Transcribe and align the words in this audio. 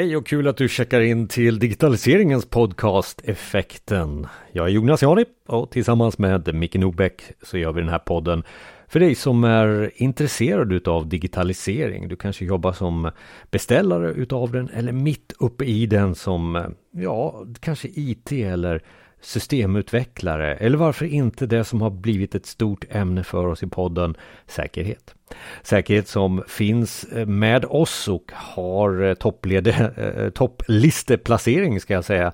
Hej 0.00 0.16
och 0.16 0.26
kul 0.26 0.48
att 0.48 0.56
du 0.56 0.68
checkar 0.68 1.00
in 1.00 1.28
till 1.28 1.58
digitaliseringens 1.58 2.46
podcast 2.46 3.20
Effekten. 3.24 4.26
Jag 4.52 4.66
är 4.66 4.70
Jonas 4.70 5.02
Jani 5.02 5.24
och 5.46 5.70
tillsammans 5.70 6.18
med 6.18 6.54
Micke 6.54 6.74
Nobäck 6.74 7.22
så 7.42 7.58
gör 7.58 7.72
vi 7.72 7.80
den 7.80 7.90
här 7.90 7.98
podden 7.98 8.42
för 8.88 9.00
dig 9.00 9.14
som 9.14 9.44
är 9.44 9.90
intresserad 9.94 10.72
utav 10.72 11.08
digitalisering. 11.08 12.08
Du 12.08 12.16
kanske 12.16 12.44
jobbar 12.44 12.72
som 12.72 13.10
beställare 13.50 14.10
utav 14.10 14.52
den 14.52 14.68
eller 14.68 14.92
mitt 14.92 15.32
uppe 15.38 15.64
i 15.64 15.86
den 15.86 16.14
som, 16.14 16.74
ja, 16.90 17.44
kanske 17.60 17.88
IT 17.88 18.32
eller 18.32 18.82
systemutvecklare 19.20 20.56
eller 20.56 20.78
varför 20.78 21.06
inte 21.06 21.46
det 21.46 21.64
som 21.64 21.82
har 21.82 21.90
blivit 21.90 22.34
ett 22.34 22.46
stort 22.46 22.84
ämne 22.90 23.24
för 23.24 23.46
oss 23.46 23.62
i 23.62 23.66
podden 23.66 24.14
säkerhet. 24.46 25.14
Säkerhet 25.62 26.08
som 26.08 26.42
finns 26.48 27.04
eh, 27.04 27.26
med 27.26 27.64
oss 27.64 28.08
och 28.08 28.32
har 28.34 29.02
eh, 29.02 29.14
topplede, 29.14 29.70
eh, 29.96 30.30
topplisteplacering 30.30 31.80
ska 31.80 31.94
jag 31.94 32.04
säga 32.04 32.32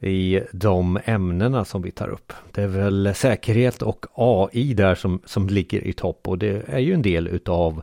i 0.00 0.40
de 0.52 0.98
ämnena 1.04 1.64
som 1.64 1.82
vi 1.82 1.90
tar 1.90 2.08
upp. 2.08 2.32
Det 2.52 2.62
är 2.62 2.66
väl 2.66 3.12
säkerhet 3.14 3.82
och 3.82 4.06
AI 4.14 4.74
där 4.74 4.94
som, 4.94 5.20
som 5.24 5.48
ligger 5.48 5.86
i 5.86 5.92
topp 5.92 6.28
och 6.28 6.38
det 6.38 6.62
är 6.68 6.78
ju 6.78 6.94
en 6.94 7.02
del 7.02 7.28
utav 7.28 7.82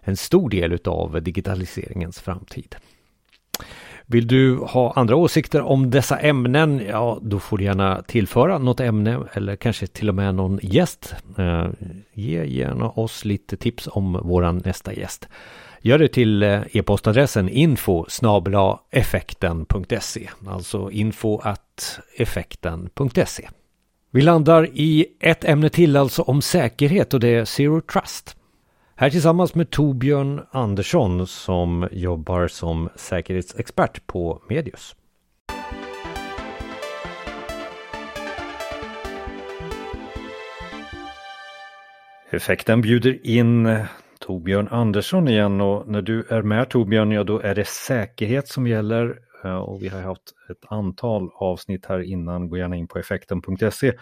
en 0.00 0.16
stor 0.16 0.50
del 0.50 0.72
utav 0.72 1.22
digitaliseringens 1.22 2.20
framtid. 2.20 2.76
Vill 4.10 4.26
du 4.26 4.56
ha 4.56 4.92
andra 4.96 5.16
åsikter 5.16 5.62
om 5.62 5.90
dessa 5.90 6.18
ämnen? 6.18 6.82
Ja, 6.88 7.18
då 7.22 7.38
får 7.38 7.58
du 7.58 7.64
gärna 7.64 8.02
tillföra 8.02 8.58
något 8.58 8.80
ämne 8.80 9.20
eller 9.32 9.56
kanske 9.56 9.86
till 9.86 10.08
och 10.08 10.14
med 10.14 10.34
någon 10.34 10.58
gäst. 10.62 11.14
Eh, 11.38 11.66
ge 12.14 12.44
gärna 12.44 12.90
oss 12.90 13.24
lite 13.24 13.56
tips 13.56 13.88
om 13.92 14.12
våran 14.12 14.62
nästa 14.64 14.92
gäst. 14.94 15.28
Gör 15.80 15.98
det 15.98 16.08
till 16.08 16.42
eh, 16.42 16.60
e-postadressen 16.72 17.48
info 17.48 18.06
effekten.se 18.90 20.28
Alltså 20.46 20.90
info 20.90 21.38
att 21.38 22.00
effekten.se 22.16 23.48
Vi 24.10 24.22
landar 24.22 24.68
i 24.72 25.06
ett 25.20 25.44
ämne 25.44 25.68
till 25.68 25.96
alltså 25.96 26.22
om 26.22 26.42
säkerhet 26.42 27.14
och 27.14 27.20
det 27.20 27.28
är 27.28 27.44
Zero 27.44 27.80
Trust. 27.80 28.36
Här 29.00 29.10
tillsammans 29.10 29.54
med 29.54 29.70
Torbjörn 29.70 30.40
Andersson 30.50 31.26
som 31.26 31.88
jobbar 31.92 32.48
som 32.48 32.88
säkerhetsexpert 32.94 34.06
på 34.06 34.42
Medius. 34.48 34.96
Effekten 42.30 42.80
bjuder 42.80 43.26
in 43.26 43.78
Torbjörn 44.18 44.68
Andersson 44.68 45.28
igen 45.28 45.60
och 45.60 45.88
när 45.88 46.02
du 46.02 46.26
är 46.28 46.42
med 46.42 46.68
Torbjörn, 46.68 47.12
ja 47.12 47.24
då 47.24 47.38
är 47.38 47.54
det 47.54 47.66
säkerhet 47.68 48.48
som 48.48 48.66
gäller 48.66 49.18
eh, 49.44 49.56
och 49.56 49.82
vi 49.82 49.88
har 49.88 50.00
haft 50.00 50.34
ett 50.50 50.72
antal 50.72 51.30
avsnitt 51.34 51.86
här 51.86 52.00
innan. 52.00 52.48
Gå 52.48 52.56
gärna 52.56 52.76
in 52.76 52.88
på 52.88 52.98
effekten.se 52.98 53.92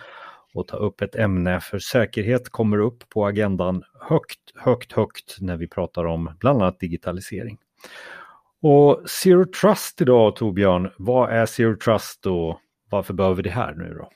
och 0.59 0.69
ta 0.69 0.77
upp 0.77 1.01
ett 1.01 1.15
ämne 1.15 1.61
för 1.61 1.79
säkerhet 1.79 2.49
kommer 2.49 2.79
upp 2.79 3.09
på 3.09 3.27
agendan 3.27 3.83
högt, 4.01 4.41
högt, 4.55 4.93
högt 4.93 5.37
när 5.41 5.57
vi 5.57 5.69
pratar 5.69 6.05
om 6.05 6.37
bland 6.41 6.63
annat 6.63 6.81
digitalisering. 6.81 7.59
Och 8.63 9.11
Zero 9.11 9.45
Trust 9.53 10.01
idag 10.01 10.37
Torbjörn, 10.37 10.91
vad 10.99 11.31
är 11.31 11.47
Zero 11.47 11.77
Trust 11.77 12.27
och 12.27 12.61
varför 12.91 13.15
behöver 13.15 13.37
vi 13.37 13.43
det 13.43 13.51
här 13.51 13.75
nu 13.75 13.95
då? 13.95 14.11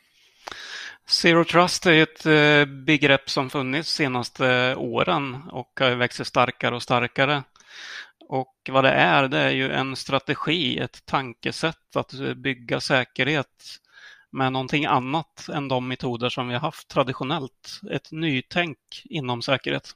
Zero 1.06 1.44
Trust 1.44 1.86
är 1.86 2.02
ett 2.02 2.26
eh, 2.26 2.74
begrepp 2.74 3.30
som 3.30 3.50
funnits 3.50 3.96
de 3.96 4.04
senaste 4.04 4.74
åren 4.76 5.36
och 5.52 5.80
har 5.80 5.94
växt 5.94 6.16
sig 6.16 6.26
starkare 6.26 6.74
och 6.74 6.82
starkare. 6.82 7.42
Och 8.28 8.54
vad 8.70 8.84
det 8.84 8.90
är, 8.90 9.28
det 9.28 9.38
är 9.38 9.50
ju 9.50 9.70
en 9.70 9.96
strategi, 9.96 10.78
ett 10.78 11.06
tankesätt 11.06 11.96
att 11.96 12.12
bygga 12.36 12.80
säkerhet 12.80 13.78
med 14.32 14.52
någonting 14.52 14.84
annat 14.84 15.48
än 15.52 15.68
de 15.68 15.88
metoder 15.88 16.28
som 16.28 16.48
vi 16.48 16.54
har 16.54 16.60
haft 16.60 16.88
traditionellt. 16.88 17.80
Ett 17.90 18.12
nytänk 18.12 18.78
inom 19.04 19.42
säkerhet. 19.42 19.90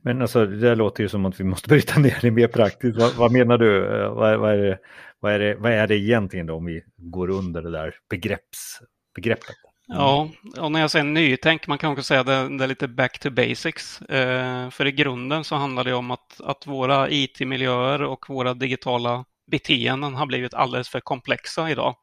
Men 0.00 0.22
alltså 0.22 0.46
det 0.46 0.60
där 0.60 0.76
låter 0.76 1.02
ju 1.02 1.08
som 1.08 1.26
att 1.26 1.40
vi 1.40 1.44
måste 1.44 1.68
bryta 1.68 2.00
ner 2.00 2.18
det 2.20 2.30
mer 2.30 2.48
praktiskt. 2.48 2.98
Vad, 2.98 3.14
vad 3.14 3.32
menar 3.32 3.58
du? 3.58 4.00
Eh, 4.02 4.14
vad, 4.14 4.38
vad, 4.38 4.52
är 4.52 4.58
det, 4.58 4.78
vad, 5.20 5.32
är 5.32 5.38
det, 5.38 5.56
vad 5.56 5.72
är 5.72 5.86
det 5.86 5.96
egentligen 5.96 6.46
då 6.46 6.54
om 6.56 6.64
vi 6.64 6.82
går 6.96 7.30
under 7.30 7.62
det 7.62 7.70
där 7.70 7.94
begrepps, 8.10 8.80
begreppet? 9.14 9.56
Ja, 9.88 10.30
och 10.58 10.72
när 10.72 10.80
jag 10.80 10.90
säger 10.90 11.04
nytänk, 11.04 11.66
man 11.66 11.78
kan 11.78 11.92
också 11.92 12.04
säga 12.04 12.22
det, 12.22 12.58
det 12.58 12.64
är 12.64 12.68
lite 12.68 12.88
back 12.88 13.18
to 13.18 13.30
basics. 13.30 14.00
Eh, 14.00 14.70
för 14.70 14.86
i 14.86 14.92
grunden 14.92 15.44
så 15.44 15.54
handlar 15.56 15.84
det 15.84 15.94
om 15.94 16.10
att, 16.10 16.40
att 16.40 16.66
våra 16.66 17.10
IT-miljöer 17.10 18.02
och 18.02 18.28
våra 18.28 18.54
digitala 18.54 19.24
beteenden 19.50 20.14
har 20.14 20.26
blivit 20.26 20.54
alldeles 20.54 20.88
för 20.88 21.00
komplexa 21.00 21.70
idag. 21.70 21.94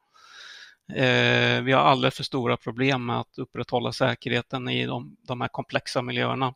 Eh, 0.92 1.62
vi 1.62 1.72
har 1.72 1.80
alldeles 1.80 2.14
för 2.14 2.24
stora 2.24 2.56
problem 2.56 3.06
med 3.06 3.20
att 3.20 3.38
upprätthålla 3.38 3.92
säkerheten 3.92 4.68
i 4.68 4.86
de, 4.86 5.16
de 5.28 5.40
här 5.40 5.48
komplexa 5.48 6.02
miljöerna. 6.02 6.54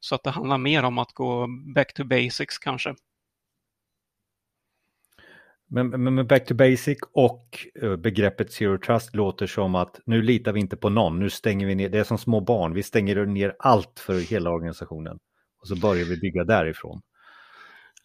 Så 0.00 0.14
att 0.14 0.24
det 0.24 0.30
handlar 0.30 0.58
mer 0.58 0.82
om 0.82 0.98
att 0.98 1.12
gå 1.12 1.46
back 1.74 1.94
to 1.94 2.04
basics 2.04 2.58
kanske. 2.58 2.94
Men, 5.72 5.88
men, 5.88 6.26
back 6.26 6.46
to 6.46 6.54
basic 6.54 6.98
och 7.12 7.66
eh, 7.82 7.96
begreppet 7.96 8.52
zero 8.52 8.78
trust 8.78 9.14
låter 9.14 9.46
som 9.46 9.74
att 9.74 10.00
nu 10.06 10.22
litar 10.22 10.52
vi 10.52 10.60
inte 10.60 10.76
på 10.76 10.88
någon, 10.88 11.18
nu 11.18 11.30
stänger 11.30 11.66
vi 11.66 11.74
ner, 11.74 11.88
det 11.88 11.98
är 11.98 12.04
som 12.04 12.18
små 12.18 12.40
barn, 12.40 12.74
vi 12.74 12.82
stänger 12.82 13.26
ner 13.26 13.56
allt 13.58 14.00
för 14.00 14.20
hela 14.30 14.50
organisationen. 14.50 15.18
Och 15.60 15.68
så 15.68 15.76
börjar 15.76 16.04
vi 16.04 16.16
bygga 16.16 16.44
därifrån. 16.44 17.00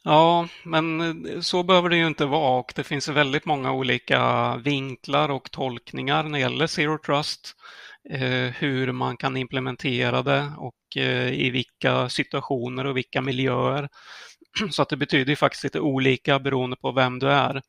Ja, 0.07 0.47
men 0.63 1.01
eh, 1.01 1.39
så 1.41 1.63
behöver 1.63 1.89
det 1.89 1.97
ju 1.97 2.07
inte 2.07 2.25
vara 2.25 2.59
och 2.59 2.73
det 2.75 2.83
finns 2.83 3.07
väldigt 3.07 3.45
många 3.45 3.71
olika 3.73 4.55
vinklar 4.57 5.29
och 5.29 5.51
tolkningar 5.51 6.23
när 6.23 6.31
det 6.31 6.39
gäller 6.39 6.67
Zero 6.67 6.97
Trust. 6.97 7.55
Eh, 8.09 8.53
hur 8.59 8.91
man 8.91 9.17
kan 9.17 9.38
implementera 9.38 10.21
det 10.21 10.51
och 10.57 10.97
eh, 10.97 11.33
i 11.33 11.49
vilka 11.49 12.09
situationer 12.09 12.85
och 12.85 12.97
vilka 12.97 13.21
miljöer. 13.21 13.89
Så 14.71 14.81
att 14.81 14.89
det 14.89 14.97
betyder 14.97 15.29
ju 15.29 15.35
faktiskt 15.35 15.63
lite 15.63 15.79
olika 15.79 16.39
beroende 16.39 16.75
på 16.75 16.91
vem 16.91 17.19
du 17.19 17.29
är. 17.29 17.61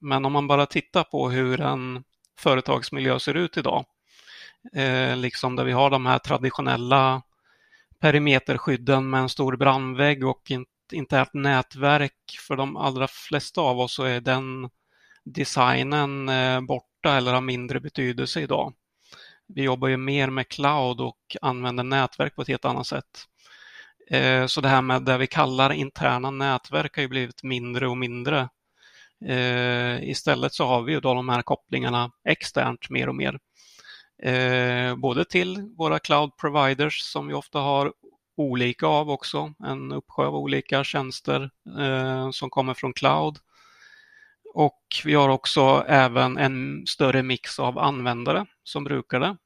Men 0.00 0.24
om 0.24 0.32
man 0.32 0.46
bara 0.46 0.66
tittar 0.66 1.04
på 1.04 1.30
hur 1.30 1.60
en 1.60 2.04
företagsmiljö 2.38 3.18
ser 3.18 3.34
ut 3.34 3.56
idag, 3.56 3.84
liksom 5.16 5.56
där 5.56 5.64
vi 5.64 5.72
har 5.72 5.90
de 5.90 6.06
här 6.06 6.18
traditionella 6.18 7.22
perimeterskydden 8.00 9.10
med 9.10 9.20
en 9.20 9.28
stor 9.28 9.56
brandvägg 9.56 10.26
och 10.26 10.50
internt 10.92 11.34
nätverk. 11.34 12.38
För 12.48 12.56
de 12.56 12.76
allra 12.76 13.08
flesta 13.08 13.60
av 13.60 13.80
oss 13.80 13.94
så 13.94 14.04
är 14.04 14.20
den 14.20 14.70
designen 15.24 16.28
eh, 16.28 16.60
borta 16.60 17.16
eller 17.16 17.32
har 17.32 17.40
mindre 17.40 17.80
betydelse 17.80 18.40
idag. 18.40 18.74
Vi 19.46 19.62
jobbar 19.62 19.88
ju 19.88 19.96
mer 19.96 20.30
med 20.30 20.48
cloud 20.48 21.00
och 21.00 21.36
använder 21.42 21.84
nätverk 21.84 22.36
på 22.36 22.42
ett 22.42 22.48
helt 22.48 22.64
annat 22.64 22.86
sätt. 22.86 23.26
Eh, 24.10 24.46
så 24.46 24.60
det 24.60 24.68
här 24.68 24.82
med 24.82 25.02
det 25.02 25.18
vi 25.18 25.26
kallar 25.26 25.72
interna 25.72 26.30
nätverk 26.30 26.96
har 26.96 27.02
ju 27.02 27.08
blivit 27.08 27.42
mindre 27.42 27.88
och 27.88 27.98
mindre. 27.98 28.48
Eh, 29.26 30.10
istället 30.10 30.54
så 30.54 30.66
har 30.66 30.82
vi 30.82 30.92
ju 30.92 31.00
då 31.00 31.14
de 31.14 31.28
här 31.28 31.42
kopplingarna 31.42 32.10
externt 32.24 32.90
mer 32.90 33.08
och 33.08 33.14
mer. 33.14 33.38
Både 34.96 35.24
till 35.24 35.74
våra 35.76 35.98
cloud 35.98 36.36
providers 36.36 37.00
som 37.02 37.26
vi 37.26 37.34
ofta 37.34 37.58
har 37.58 37.92
olika 38.40 38.86
av 38.86 39.10
också, 39.10 39.54
en 39.64 39.92
uppsjö 39.92 40.26
av 40.26 40.36
olika 40.36 40.84
tjänster 40.84 41.50
eh, 41.78 42.30
som 42.30 42.50
kommer 42.50 42.74
från 42.74 42.92
cloud. 42.92 43.38
Och 44.54 44.82
vi 45.04 45.14
har 45.14 45.28
också 45.28 45.84
även 45.88 46.38
en 46.38 46.86
större 46.86 47.22
mix 47.22 47.58
av 47.58 47.78
användare 47.78 48.46
som 48.64 48.84
brukar 48.84 49.20
det. 49.20 49.36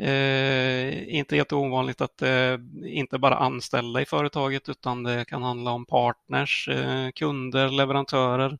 Eh, 0.00 1.14
inte 1.14 1.36
helt 1.36 1.52
ovanligt 1.52 2.00
att 2.00 2.18
det 2.18 2.52
eh, 2.84 2.98
inte 2.98 3.18
bara 3.18 3.36
anställda 3.36 4.00
i 4.00 4.04
företaget 4.04 4.68
utan 4.68 5.02
det 5.02 5.24
kan 5.24 5.42
handla 5.42 5.70
om 5.70 5.86
partners, 5.86 6.68
eh, 6.68 7.10
kunder, 7.10 7.70
leverantörer 7.70 8.58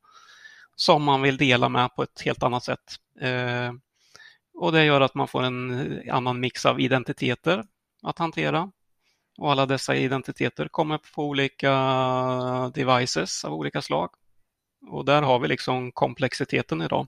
som 0.77 1.03
man 1.03 1.23
vill 1.23 1.37
dela 1.37 1.69
med 1.69 1.95
på 1.95 2.03
ett 2.03 2.21
helt 2.25 2.43
annat 2.43 2.65
sätt. 2.65 2.97
Eh, 3.21 3.73
och 4.55 4.73
Det 4.73 4.85
gör 4.85 5.01
att 5.01 5.15
man 5.15 5.29
får 5.29 5.43
en 5.43 6.01
annan 6.11 6.41
mix 6.41 6.67
av 6.67 6.81
identiteter 6.81 7.65
att 8.03 8.19
hantera. 8.19 8.71
Och 9.39 9.51
alla 9.51 9.67
dessa 9.67 9.97
identiteter 9.97 10.69
kommer 10.69 10.99
på 11.15 11.25
olika 11.25 11.73
devices 12.75 13.45
av 13.45 13.55
olika 13.55 13.83
slag. 13.83 14.11
Och 14.91 15.05
där 15.05 15.23
har 15.23 15.39
vi 15.39 15.49
liksom 15.49 15.93
komplexiteten 15.93 16.83
idag. 16.83 17.07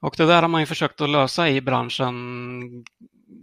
Och 0.00 0.14
det 0.16 0.26
där 0.26 0.42
har 0.42 0.48
man 0.48 0.60
ju 0.60 0.66
försökt 0.66 1.00
att 1.00 1.10
lösa 1.10 1.48
i 1.48 1.60
branschen 1.60 2.84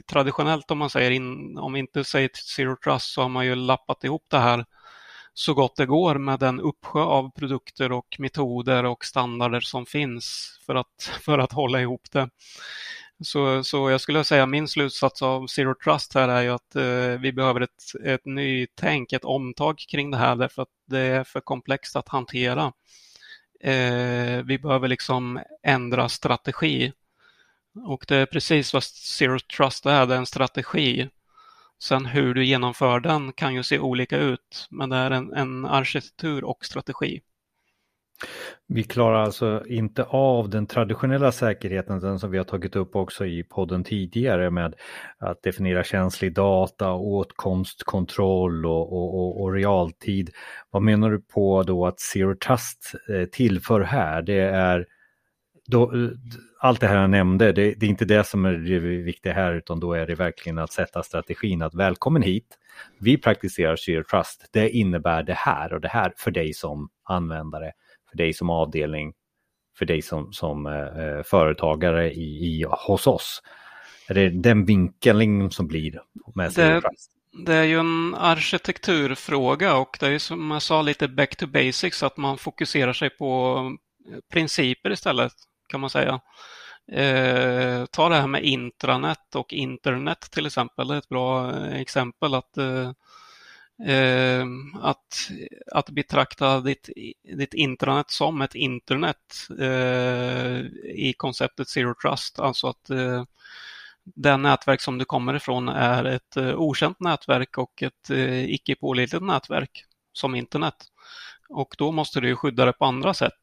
traditionellt 0.07 0.71
om 0.71 0.77
man 0.77 0.89
säger, 0.89 1.11
in, 1.11 1.57
om 1.57 1.73
vi 1.73 1.79
inte 1.79 2.03
säger 2.03 2.29
Zero 2.55 2.75
Trust 2.83 3.13
så 3.13 3.21
har 3.21 3.29
man 3.29 3.45
ju 3.45 3.55
lappat 3.55 4.03
ihop 4.03 4.25
det 4.27 4.39
här 4.39 4.65
så 5.33 5.53
gott 5.53 5.75
det 5.75 5.85
går 5.85 6.15
med 6.15 6.39
den 6.39 6.59
uppsjö 6.59 6.99
av 6.99 7.31
produkter 7.31 7.91
och 7.91 8.15
metoder 8.19 8.83
och 8.83 9.05
standarder 9.05 9.59
som 9.59 9.85
finns 9.85 10.57
för 10.65 10.75
att, 10.75 11.11
för 11.21 11.39
att 11.39 11.51
hålla 11.51 11.81
ihop 11.81 12.11
det. 12.11 12.29
Så, 13.23 13.63
så 13.63 13.89
jag 13.89 14.01
skulle 14.01 14.23
säga 14.23 14.45
min 14.45 14.67
slutsats 14.67 15.21
av 15.21 15.47
Zero 15.47 15.75
Trust 15.83 16.13
här 16.13 16.29
är 16.29 16.41
ju 16.41 16.49
att 16.49 16.75
eh, 16.75 17.21
vi 17.21 17.33
behöver 17.33 17.61
ett, 17.61 17.83
ett 18.03 18.25
nytänk, 18.25 19.13
ett 19.13 19.25
omtag 19.25 19.77
kring 19.77 20.11
det 20.11 20.17
här 20.17 20.35
därför 20.35 20.61
att 20.61 20.69
det 20.87 20.99
är 20.99 21.23
för 21.23 21.39
komplext 21.39 21.95
att 21.95 22.09
hantera. 22.09 22.73
Eh, 23.59 24.43
vi 24.43 24.59
behöver 24.61 24.87
liksom 24.87 25.39
ändra 25.63 26.09
strategi. 26.09 26.91
Och 27.85 28.05
det 28.07 28.15
är 28.15 28.25
precis 28.25 28.73
vad 28.73 28.83
Zero 28.83 29.39
Trust 29.39 29.85
är, 29.85 30.05
det 30.05 30.13
är 30.13 30.17
en 30.17 30.25
strategi. 30.25 31.09
Sen 31.79 32.05
hur 32.05 32.33
du 32.33 32.45
genomför 32.45 32.99
den 32.99 33.33
kan 33.33 33.55
ju 33.55 33.63
se 33.63 33.79
olika 33.79 34.17
ut, 34.17 34.67
men 34.69 34.89
det 34.89 34.95
är 34.95 35.11
en, 35.11 35.33
en 35.33 35.65
arkitektur 35.65 36.43
och 36.43 36.65
strategi. 36.65 37.21
Vi 38.67 38.83
klarar 38.83 39.23
alltså 39.23 39.63
inte 39.67 40.03
av 40.03 40.49
den 40.49 40.67
traditionella 40.67 41.31
säkerheten, 41.31 41.99
den 41.99 42.19
som 42.19 42.31
vi 42.31 42.37
har 42.37 42.45
tagit 42.45 42.75
upp 42.75 42.95
också 42.95 43.25
i 43.25 43.43
podden 43.43 43.83
tidigare 43.83 44.49
med 44.49 44.75
att 45.17 45.43
definiera 45.43 45.83
känslig 45.83 46.33
data, 46.33 46.93
åtkomstkontroll 46.93 48.65
och, 48.65 48.93
och, 48.93 49.15
och, 49.15 49.41
och 49.41 49.53
realtid. 49.53 50.29
Vad 50.69 50.81
menar 50.81 51.09
du 51.11 51.21
på 51.21 51.63
då 51.63 51.85
att 51.85 51.99
Zero 51.99 52.35
Trust 52.35 52.95
eh, 53.09 53.25
tillför 53.25 53.81
här? 53.81 54.21
Det 54.21 54.41
är 54.41 54.85
då, 55.67 55.83
eh, 55.83 56.09
allt 56.59 56.79
det 56.79 56.87
här 56.87 57.01
jag 57.01 57.09
nämnde, 57.09 57.51
det, 57.51 57.73
det, 57.73 57.85
är 57.85 57.89
inte 57.89 58.05
det 58.05 58.23
som 58.23 58.45
är 58.45 58.53
det 58.53 58.79
viktiga 58.79 59.33
här 59.33 59.53
utan 59.53 59.79
då 59.79 59.93
är 59.93 60.07
det 60.07 60.15
verkligen 60.15 60.57
att 60.57 60.71
sätta 60.71 61.03
strategin 61.03 61.61
att 61.61 61.75
välkommen 61.75 62.21
hit. 62.21 62.57
Vi 62.99 63.17
praktiserar 63.17 63.75
Zero 63.75 64.03
Trust. 64.03 64.49
Det 64.51 64.69
innebär 64.69 65.23
det 65.23 65.33
här 65.33 65.73
och 65.73 65.81
det 65.81 65.87
här 65.87 66.13
för 66.17 66.31
dig 66.31 66.53
som 66.53 66.89
användare 67.03 67.71
för 68.11 68.17
dig 68.17 68.33
som 68.33 68.49
avdelning, 68.49 69.13
för 69.77 69.85
dig 69.85 70.01
som, 70.01 70.33
som 70.33 70.65
eh, 70.65 70.73
eh, 70.73 71.23
företagare 71.23 72.11
i, 72.11 72.21
i, 72.21 72.65
hos 72.87 73.07
oss? 73.07 73.41
Är 74.07 74.13
det 74.13 74.29
den 74.29 74.65
vinkeln 74.65 75.51
som 75.51 75.67
blir 75.67 76.01
med 76.35 76.51
det, 76.53 76.81
det 77.45 77.55
är 77.55 77.63
ju 77.63 77.79
en 77.79 78.15
arkitekturfråga 78.15 79.77
och 79.77 79.97
det 79.99 80.07
är 80.07 80.19
som 80.19 80.51
jag 80.51 80.61
sa 80.61 80.81
lite 80.81 81.07
back 81.07 81.35
to 81.35 81.47
basics, 81.47 82.03
att 82.03 82.17
man 82.17 82.37
fokuserar 82.37 82.93
sig 82.93 83.09
på 83.09 83.57
eh, 84.11 84.17
principer 84.31 84.91
istället 84.91 85.33
kan 85.69 85.79
man 85.79 85.89
säga. 85.89 86.21
Eh, 86.91 87.85
ta 87.85 88.09
det 88.09 88.15
här 88.15 88.27
med 88.27 88.43
intranät 88.43 89.35
och 89.35 89.53
internet 89.53 90.31
till 90.31 90.45
exempel, 90.45 90.87
det 90.87 90.93
är 90.93 90.97
ett 90.97 91.09
bra 91.09 91.51
eh, 91.51 91.81
exempel 91.81 92.33
att 92.33 92.57
eh, 92.57 92.91
eh, 93.87 94.45
att, 94.81 95.31
att 95.71 95.89
betrakta 95.89 96.61
ditt, 96.61 96.89
ditt 97.37 97.53
intranät 97.53 98.11
som 98.11 98.41
ett 98.41 98.55
internet 98.55 99.47
eh, 99.59 100.59
i 100.95 101.13
konceptet 101.17 101.69
Zero 101.69 101.95
Trust, 102.01 102.39
alltså 102.39 102.67
att 102.67 102.89
eh, 102.89 103.23
den 104.03 104.41
nätverk 104.41 104.81
som 104.81 104.97
du 104.97 105.05
kommer 105.05 105.33
ifrån 105.33 105.69
är 105.69 106.03
ett 106.03 106.37
eh, 106.37 106.55
okänt 106.55 106.99
nätverk 106.99 107.57
och 107.57 107.83
ett 107.83 108.09
eh, 108.09 108.45
icke 108.45 108.75
pålitligt 108.75 109.23
nätverk 109.23 109.85
som 110.13 110.35
internet. 110.35 110.75
Och 111.49 111.75
då 111.77 111.91
måste 111.91 112.19
du 112.19 112.35
skydda 112.35 112.65
det 112.65 112.73
på 112.73 112.85
andra 112.85 113.13
sätt. 113.13 113.41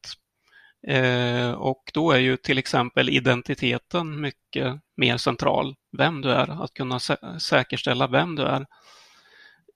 Eh, 0.87 1.51
och 1.51 1.91
då 1.93 2.11
är 2.11 2.19
ju 2.19 2.37
till 2.37 2.57
exempel 2.57 3.09
identiteten 3.09 4.21
mycket 4.21 4.81
mer 4.97 5.17
central. 5.17 5.75
Vem 5.97 6.21
du 6.21 6.31
är, 6.31 6.63
att 6.63 6.73
kunna 6.73 6.99
sä 6.99 7.39
säkerställa 7.39 8.07
vem 8.07 8.35
du 8.35 8.43
är. 8.43 8.65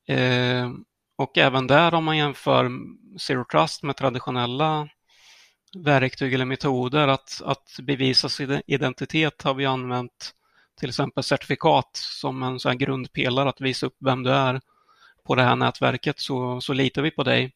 Eh, 0.07 0.71
och 1.15 1.37
även 1.37 1.67
där 1.67 1.93
om 1.93 2.03
man 2.03 2.17
jämför 2.17 2.71
Zero 3.19 3.45
Trust 3.51 3.83
med 3.83 3.97
traditionella 3.97 4.89
verktyg 5.77 6.33
eller 6.33 6.45
metoder 6.45 7.07
att, 7.07 7.41
att 7.45 7.79
bevisa 7.81 8.29
sin 8.29 8.61
identitet 8.67 9.41
har 9.41 9.53
vi 9.53 9.65
använt 9.65 10.33
till 10.79 10.89
exempel 10.89 11.23
certifikat 11.23 11.89
som 11.93 12.43
en 12.43 12.59
sån 12.59 12.77
grundpelare 12.77 13.49
att 13.49 13.61
visa 13.61 13.85
upp 13.85 13.97
vem 13.99 14.23
du 14.23 14.31
är 14.31 14.61
på 15.23 15.35
det 15.35 15.43
här 15.43 15.55
nätverket 15.55 16.19
så, 16.19 16.61
så 16.61 16.73
litar 16.73 17.01
vi 17.01 17.11
på 17.11 17.23
dig. 17.23 17.53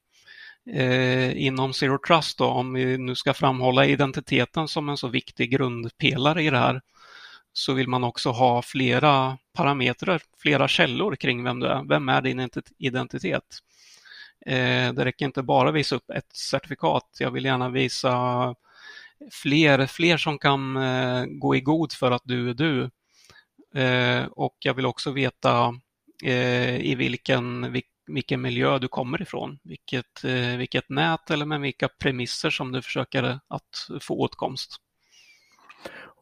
Eh, 0.74 1.46
inom 1.46 1.74
Zero 1.74 1.98
Trust 2.08 2.38
då, 2.38 2.46
om 2.46 2.74
vi 2.74 2.98
nu 2.98 3.16
ska 3.16 3.34
framhålla 3.34 3.86
identiteten 3.86 4.68
som 4.68 4.90
en 4.90 4.98
så 4.98 5.08
viktig 5.08 5.52
grundpelare 5.52 6.44
i 6.44 6.50
det 6.50 6.58
här 6.58 6.82
så 7.58 7.74
vill 7.74 7.88
man 7.88 8.04
också 8.04 8.30
ha 8.30 8.62
flera 8.62 9.38
parametrar, 9.54 10.22
flera 10.38 10.68
källor 10.68 11.16
kring 11.16 11.44
vem 11.44 11.60
du 11.60 11.68
är. 11.68 11.84
Vem 11.90 12.10
är 12.10 12.22
din 12.22 12.50
identitet? 12.78 13.44
Eh, 14.46 14.94
det 14.94 15.06
räcker 15.06 15.26
inte 15.26 15.44
bara 15.44 15.72
visa 15.72 15.96
upp 15.96 16.10
ett 16.10 16.36
certifikat. 16.36 17.18
Jag 17.20 17.32
vill 17.32 17.46
gärna 17.46 17.70
visa 17.70 18.56
fler, 19.32 19.86
fler 19.86 20.18
som 20.18 20.38
kan 20.38 20.78
eh, 20.78 21.26
gå 21.26 21.56
i 21.56 21.62
god 21.62 21.94
för 21.94 22.12
att 22.12 22.22
du 22.26 22.50
är 22.50 22.54
du. 22.54 22.90
Eh, 23.82 24.26
och 24.26 24.56
jag 24.60 24.74
vill 24.74 24.86
också 24.86 25.12
veta 25.12 25.74
i 26.80 26.96
vilken, 26.96 27.74
vilken 28.08 28.42
miljö 28.42 28.80
du 28.80 28.88
kommer 28.88 29.22
ifrån, 29.22 29.60
vilket, 29.64 30.24
vilket 30.58 30.90
nät 30.90 31.32
eller 31.32 31.46
med 31.46 31.62
vilka 31.62 31.88
premisser 31.88 32.50
som 32.50 32.72
du 32.72 32.82
försöker 32.82 33.40
att 33.48 33.90
få 34.02 34.20
åtkomst. 34.20 34.82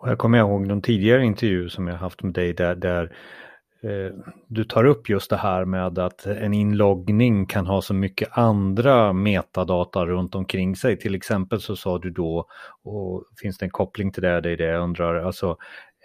Och 0.06 0.12
jag 0.12 0.18
kommer 0.18 0.38
ihåg 0.38 0.68
någon 0.68 0.82
tidigare 0.82 1.26
intervju 1.26 1.70
som 1.70 1.88
jag 1.88 1.96
haft 1.96 2.24
med 2.24 2.34
dig 2.34 2.54
där, 2.54 2.76
där 2.76 3.04
eh, 3.84 4.14
du 4.48 4.64
tar 4.64 4.86
upp 4.86 5.10
just 5.10 5.30
det 5.30 5.38
här 5.38 5.66
med 5.66 6.00
att 6.00 6.26
en 6.26 6.54
inloggning 6.54 7.46
kan 7.46 7.66
ha 7.66 7.82
så 7.82 7.94
mycket 7.94 8.38
andra 8.38 9.14
metadata 9.14 10.06
runt 10.06 10.36
omkring 10.36 10.76
sig. 10.76 10.98
Till 10.98 11.16
exempel 11.16 11.62
så 11.62 11.76
sa 11.76 11.98
du 11.98 12.10
då, 12.10 12.48
och 12.84 13.24
finns 13.42 13.58
det 13.58 13.66
en 13.66 13.70
koppling 13.70 14.12
till 14.12 14.24
det, 14.24 14.42
det 14.42 14.50
är 14.50 14.58
det 14.58 14.66
jag 14.66 14.84
undrar, 14.84 15.16
alltså 15.16 15.58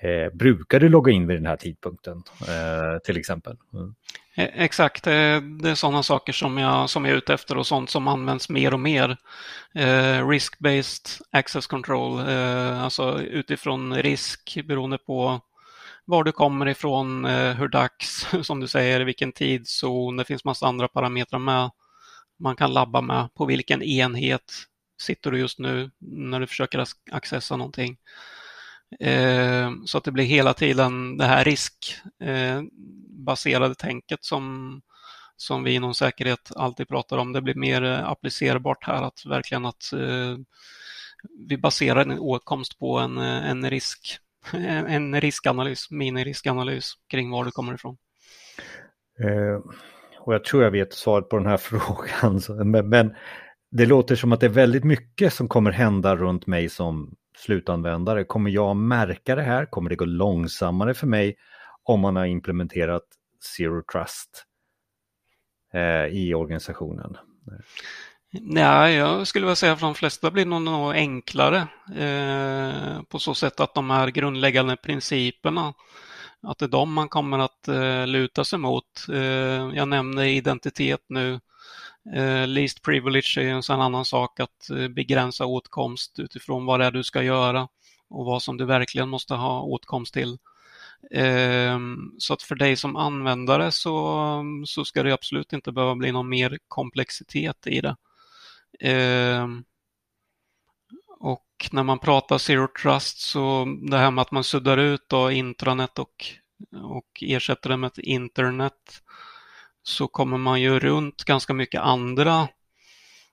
eh, 0.03 0.33
brukar 0.33 0.81
du 0.81 0.89
logga 0.89 1.13
in 1.13 1.27
vid 1.27 1.37
den 1.37 1.47
här 1.47 1.57
tidpunkten 1.57 2.23
eh, 2.49 2.99
till 3.05 3.17
exempel? 3.17 3.57
Mm. 3.75 3.95
Eh, 4.35 4.63
exakt, 4.63 5.07
eh, 5.07 5.41
det 5.41 5.71
är 5.71 5.75
sådana 5.75 6.03
saker 6.03 6.33
som 6.33 6.59
jag, 6.59 6.91
som 6.91 7.05
jag 7.05 7.13
är 7.13 7.19
ute 7.19 7.35
efter 7.35 7.57
och 7.59 7.67
sånt 7.67 7.91
som 7.91 8.09
används 8.09 8.49
mer 8.49 8.75
och 8.75 8.81
mer. 8.81 9.17
Eh, 9.75 10.29
Risk-based 10.29 11.21
access 11.31 11.67
control, 11.67 12.29
eh, 12.29 12.83
alltså 12.83 13.23
utifrån 13.23 13.95
risk 13.95 14.59
beroende 14.65 14.99
på 14.99 15.41
var 16.05 16.25
du 16.25 16.33
kommer 16.33 16.69
ifrån, 16.69 17.25
eh, 17.25 17.55
hur 17.55 17.69
dags, 17.69 18.27
som 18.43 18.61
du 18.61 18.69
säger, 18.69 19.01
vilken 19.01 19.33
tidszon, 19.33 20.17
det 20.17 20.25
finns 20.25 20.45
massa 20.45 20.67
andra 20.67 20.89
parametrar 20.89 21.39
med. 21.39 21.71
Man 22.39 22.57
kan 22.57 22.73
labba 22.73 23.01
med 23.01 23.35
på 23.35 23.45
vilken 23.45 23.83
enhet 23.83 24.53
sitter 25.03 25.31
du 25.31 25.39
just 25.39 25.59
nu 25.59 25.91
när 25.99 26.41
du 26.41 26.47
försöker 26.47 26.85
accessa 27.11 27.57
någonting. 27.57 27.97
Eh, 29.01 29.71
så 29.85 29.99
att 29.99 30.05
det 30.05 30.13
blir 30.13 30.25
hela 30.25 30.55
tiden 30.55 31.17
det 31.17 31.25
här 31.25 31.45
riskbaserade 31.45 33.67
eh, 33.67 33.73
tänket 33.73 34.25
som, 34.25 34.81
som 35.37 35.65
vi 35.65 35.75
inom 35.75 35.95
säkerhet 35.95 36.53
alltid 36.57 36.89
pratar 36.89 37.19
om. 37.19 37.33
Det 37.33 37.43
blir 37.43 37.55
mer 37.55 37.85
eh, 37.85 38.09
applicerbart 38.09 38.85
här 38.85 39.03
att 39.03 39.27
verkligen 39.27 39.67
att 39.67 39.93
vi 41.49 41.59
baserar 41.59 42.01
en 42.01 42.19
åtkomst 42.19 42.79
på 42.79 42.99
en, 42.99 43.19
en 43.19 43.71
risk 43.71 44.21
en 44.53 45.21
riskanalys, 45.21 45.91
miniriskanalys 45.91 46.93
kring 47.09 47.31
var 47.31 47.45
du 47.45 47.51
kommer 47.51 47.75
ifrån. 47.75 47.97
Eh, 49.21 49.61
och 50.19 50.35
jag 50.35 50.45
tror 50.45 50.63
jag 50.63 50.71
vet 50.71 50.93
svaret 50.93 51.29
på 51.29 51.37
den 51.37 51.47
här 51.47 51.57
frågan. 51.57 52.41
Men, 52.71 52.89
men, 52.89 53.15
det 53.73 53.87
låter 53.87 54.17
som 54.17 54.33
att 54.33 54.41
det 54.41 54.47
är 54.47 54.51
väldigt 54.51 54.85
mycket 54.85 55.33
som 55.33 55.49
kommer 55.49 55.71
hända 55.71 56.17
runt 56.17 56.47
mig 56.47 56.69
som 56.69 57.15
slutanvändare. 57.41 58.25
Kommer 58.25 58.51
jag 58.51 58.77
märka 58.77 59.35
det 59.35 59.43
här? 59.43 59.67
Kommer 59.67 59.91
det 59.91 59.97
gå 59.97 60.05
långsammare 60.05 60.95
för 60.95 61.07
mig 61.07 61.37
om 61.83 62.01
man 62.01 62.17
har 62.17 62.27
implementerat 62.27 63.05
Zero 63.57 63.83
Trust 63.93 64.45
eh, 65.73 66.07
i 66.07 66.35
organisationen? 66.35 67.17
Nej, 68.33 68.95
jag 68.95 69.27
skulle 69.27 69.47
vilja 69.47 69.57
säga 69.57 69.73
att 69.73 69.81
de 69.81 69.95
flesta 69.95 70.31
blir 70.31 70.47
nog 70.47 70.93
enklare 70.93 71.69
eh, 71.97 73.03
på 73.03 73.19
så 73.19 73.35
sätt 73.35 73.61
att 73.61 73.75
de 73.75 73.91
här 73.91 74.09
grundläggande 74.09 74.77
principerna, 74.77 75.75
att 76.43 76.59
det 76.59 76.65
är 76.65 76.69
de 76.69 76.93
man 76.93 77.09
kommer 77.09 77.39
att 77.39 77.69
eh, 77.69 78.07
luta 78.07 78.45
sig 78.45 78.59
mot. 78.59 78.85
Eh, 79.13 79.21
jag 79.75 79.89
nämnde 79.89 80.29
identitet 80.29 81.01
nu. 81.09 81.41
Eh, 82.15 82.47
least 82.47 82.83
privilege 82.83 83.39
är 83.39 83.49
en 83.49 83.63
sån 83.63 83.81
annan 83.81 84.05
sak 84.05 84.41
att 84.41 84.71
eh, 84.71 84.89
begränsa 84.89 85.47
åtkomst 85.47 86.19
utifrån 86.19 86.67
vad 86.67 86.81
det 86.81 86.87
är 86.87 86.91
du 86.91 87.05
ska 87.05 87.23
göra 87.23 87.69
och 88.09 88.25
vad 88.25 88.43
som 88.43 88.57
du 88.57 88.65
verkligen 88.65 89.09
måste 89.09 89.35
ha 89.35 89.63
åtkomst 89.63 90.15
till. 90.15 90.39
Ehm, 91.11 92.13
så 92.19 92.35
att 92.35 92.43
för 92.43 92.55
dig 92.55 92.77
som 92.77 92.97
användare 92.97 93.73
så, 93.73 94.45
så 94.67 94.85
ska 94.85 95.03
det 95.03 95.13
absolut 95.15 95.53
inte 95.53 95.73
behöva 95.73 95.95
bli 95.95 96.13
någon 96.13 96.29
mer 96.29 96.59
komplexitet 96.69 97.67
i 97.67 97.81
det. 97.81 97.97
Ehm, 98.81 99.65
och 101.19 101.47
när 101.73 101.83
man 101.83 101.99
pratar 101.99 102.39
Zero 102.39 102.69
Trust 102.83 103.21
så 103.21 103.77
det 103.91 103.99
här 103.99 104.11
med 104.11 104.23
att 104.23 104.31
man 104.31 104.45
suddar 104.45 104.77
ut 104.79 105.09
då 105.09 105.31
intranet 105.31 105.99
och, 105.99 106.25
och 106.83 107.09
ersätter 107.21 107.71
det 107.71 107.77
med 107.77 107.89
ett 107.89 107.99
internet 107.99 109.03
så 109.83 110.09
kommer 110.09 110.39
man 110.39 110.61
ju 110.61 110.81
runt 110.81 111.25
ganska 111.25 111.53
mycket 111.55 111.81
andra 111.81 112.49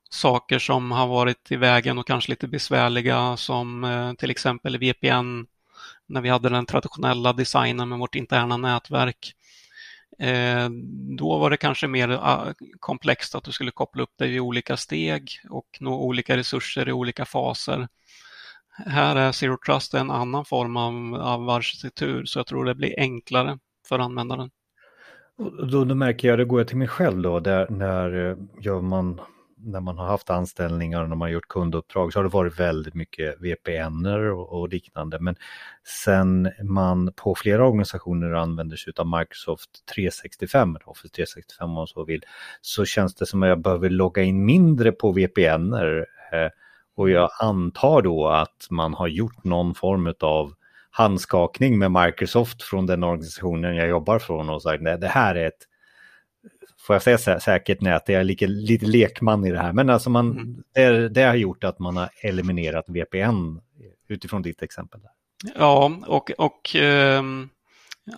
saker 0.09 0.59
som 0.59 0.91
har 0.91 1.07
varit 1.07 1.51
i 1.51 1.55
vägen 1.55 1.97
och 1.97 2.07
kanske 2.07 2.31
lite 2.31 2.47
besvärliga 2.47 3.37
som 3.37 3.83
eh, 3.83 4.13
till 4.13 4.31
exempel 4.31 4.77
VPN 4.77 5.45
när 6.07 6.21
vi 6.21 6.29
hade 6.29 6.49
den 6.49 6.65
traditionella 6.65 7.33
designen 7.33 7.89
med 7.89 7.99
vårt 7.99 8.15
interna 8.15 8.57
nätverk. 8.57 9.33
Eh, 10.19 10.69
då 11.17 11.37
var 11.37 11.49
det 11.49 11.57
kanske 11.57 11.87
mer 11.87 12.09
ah, 12.09 12.53
komplext 12.79 13.35
att 13.35 13.43
du 13.43 13.51
skulle 13.51 13.71
koppla 13.71 14.03
upp 14.03 14.17
dig 14.17 14.35
i 14.35 14.39
olika 14.39 14.77
steg 14.77 15.31
och 15.49 15.77
nå 15.79 16.01
olika 16.01 16.37
resurser 16.37 16.89
i 16.89 16.91
olika 16.91 17.25
faser. 17.25 17.87
Här 18.85 19.15
är 19.15 19.31
Zero 19.31 19.57
Trust 19.65 19.93
en 19.93 20.11
annan 20.11 20.45
form 20.45 20.77
av, 20.77 21.21
av 21.21 21.49
arkitektur 21.49 22.25
så 22.25 22.39
jag 22.39 22.47
tror 22.47 22.65
det 22.65 22.75
blir 22.75 22.99
enklare 22.99 23.59
för 23.89 23.99
användaren. 23.99 24.49
Och 25.38 25.67
då, 25.67 25.86
då 25.86 25.96
märker 25.96 26.27
jag, 26.27 26.39
det 26.39 26.46
går 26.46 26.60
jag 26.60 26.67
till 26.67 26.77
mig 26.77 26.88
själv 26.88 27.22
då, 27.22 27.39
där, 27.39 27.67
när, 27.70 28.29
eh, 28.29 28.38
gör 28.60 28.82
man, 28.82 29.22
när 29.58 29.79
man 29.79 29.98
har 29.98 30.06
haft 30.06 30.29
anställningar 30.29 31.03
och 31.03 31.10
när 31.10 31.15
man 31.15 31.25
har 31.25 31.34
gjort 31.34 31.48
kunduppdrag 31.48 32.13
så 32.13 32.20
har 32.20 32.24
det 32.24 32.29
varit 32.29 32.60
väldigt 32.60 32.94
mycket 32.94 33.41
VPNer 33.41 34.20
och, 34.20 34.60
och 34.60 34.70
liknande. 34.70 35.20
Men 35.20 35.36
sen 36.03 36.51
man 36.63 37.13
på 37.15 37.36
flera 37.36 37.67
organisationer 37.67 38.32
använder 38.32 38.77
sig 38.77 38.94
av 38.98 39.08
Microsoft 39.20 39.70
365, 39.96 40.77
Office 40.86 41.10
365 41.15 41.65
om 41.70 41.72
man 41.72 41.88
så 41.88 42.06
vill, 42.06 42.22
så 42.62 42.86
känns 42.86 43.15
det 43.15 43.25
som 43.25 43.44
att 43.44 43.50
jag 43.50 43.62
behöver 43.62 43.89
logga 43.89 44.24
in 44.24 44.46
mindre 44.46 44.91
på 44.91 45.12
VPNer. 45.12 46.06
Eh, 46.34 46.50
och 46.96 47.10
jag 47.10 47.29
antar 47.39 48.01
då 48.01 48.27
att 48.27 48.67
man 48.70 48.94
har 48.94 49.08
gjort 49.08 49.44
någon 49.44 49.75
form 49.75 50.13
av 50.20 50.53
handskakning 50.97 51.77
med 51.77 51.91
Microsoft 51.91 52.63
från 52.63 52.85
den 52.85 53.03
organisationen 53.03 53.75
jag 53.75 53.89
jobbar 53.89 54.19
från 54.19 54.49
och 54.49 54.61
sagt 54.61 54.83
nej 54.83 54.97
det 54.97 55.07
här 55.07 55.35
är 55.35 55.47
ett, 55.47 55.67
får 56.79 56.93
jag 56.93 57.19
säga 57.19 57.39
säkert 57.39 57.81
nät, 57.81 58.03
jag 58.05 58.19
är 58.19 58.23
lite, 58.23 58.47
lite 58.47 58.85
lekman 58.85 59.45
i 59.45 59.51
det 59.51 59.59
här, 59.59 59.73
men 59.73 59.89
alltså 59.89 60.09
man, 60.09 60.31
mm. 60.31 60.63
det, 60.73 61.09
det 61.09 61.21
har 61.21 61.35
gjort 61.35 61.63
att 61.63 61.79
man 61.79 61.97
har 61.97 62.09
eliminerat 62.21 62.85
VPN 62.89 63.59
utifrån 64.07 64.41
ditt 64.41 64.61
exempel. 64.61 65.01
Där. 65.01 65.11
Ja, 65.55 65.91
och, 66.07 66.31
och 66.37 66.75
eh, 66.75 67.23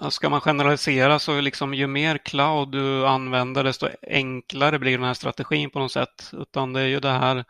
ska 0.10 0.30
man 0.30 0.42
generalisera 0.42 1.20
så 1.20 1.42
liksom 1.42 1.74
ju 1.74 1.88
mer 1.88 2.18
cloud 2.18 2.72
du 2.72 3.08
använder 3.08 3.64
desto 3.64 3.88
enklare 4.08 4.80
blir 4.80 4.98
den 4.98 5.08
här 5.08 5.14
strategin 5.14 5.70
på 5.70 5.80
något 5.80 5.92
sätt. 5.92 6.32
Utan 6.34 6.74
det 6.74 6.82
är 6.82 6.86
ju 6.86 7.00
det 7.00 7.12
här 7.12 7.46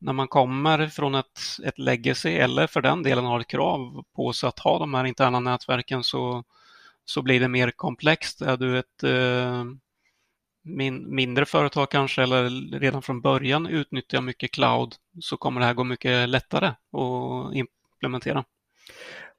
när 0.00 0.12
man 0.12 0.28
kommer 0.28 0.86
från 0.88 1.14
ett, 1.14 1.40
ett 1.64 1.78
legacy 1.78 2.30
eller 2.30 2.66
för 2.66 2.80
den 2.80 3.02
delen 3.02 3.24
har 3.24 3.40
ett 3.40 3.46
krav 3.46 4.04
på 4.16 4.32
sig 4.32 4.48
att 4.48 4.58
ha 4.58 4.78
de 4.78 4.94
här 4.94 5.04
interna 5.04 5.40
nätverken 5.40 6.04
så, 6.04 6.44
så 7.04 7.22
blir 7.22 7.40
det 7.40 7.48
mer 7.48 7.70
komplext. 7.70 8.42
Är 8.42 8.56
du 8.56 8.78
ett 8.78 9.02
eh, 9.02 9.64
min, 10.64 11.14
mindre 11.14 11.44
företag 11.44 11.90
kanske 11.90 12.22
eller 12.22 12.78
redan 12.78 13.02
från 13.02 13.20
början 13.20 13.66
utnyttjar 13.66 14.20
mycket 14.20 14.50
cloud 14.50 14.94
så 15.20 15.36
kommer 15.36 15.60
det 15.60 15.66
här 15.66 15.74
gå 15.74 15.84
mycket 15.84 16.28
lättare 16.28 16.66
att 16.66 17.54
implementera. 17.54 18.44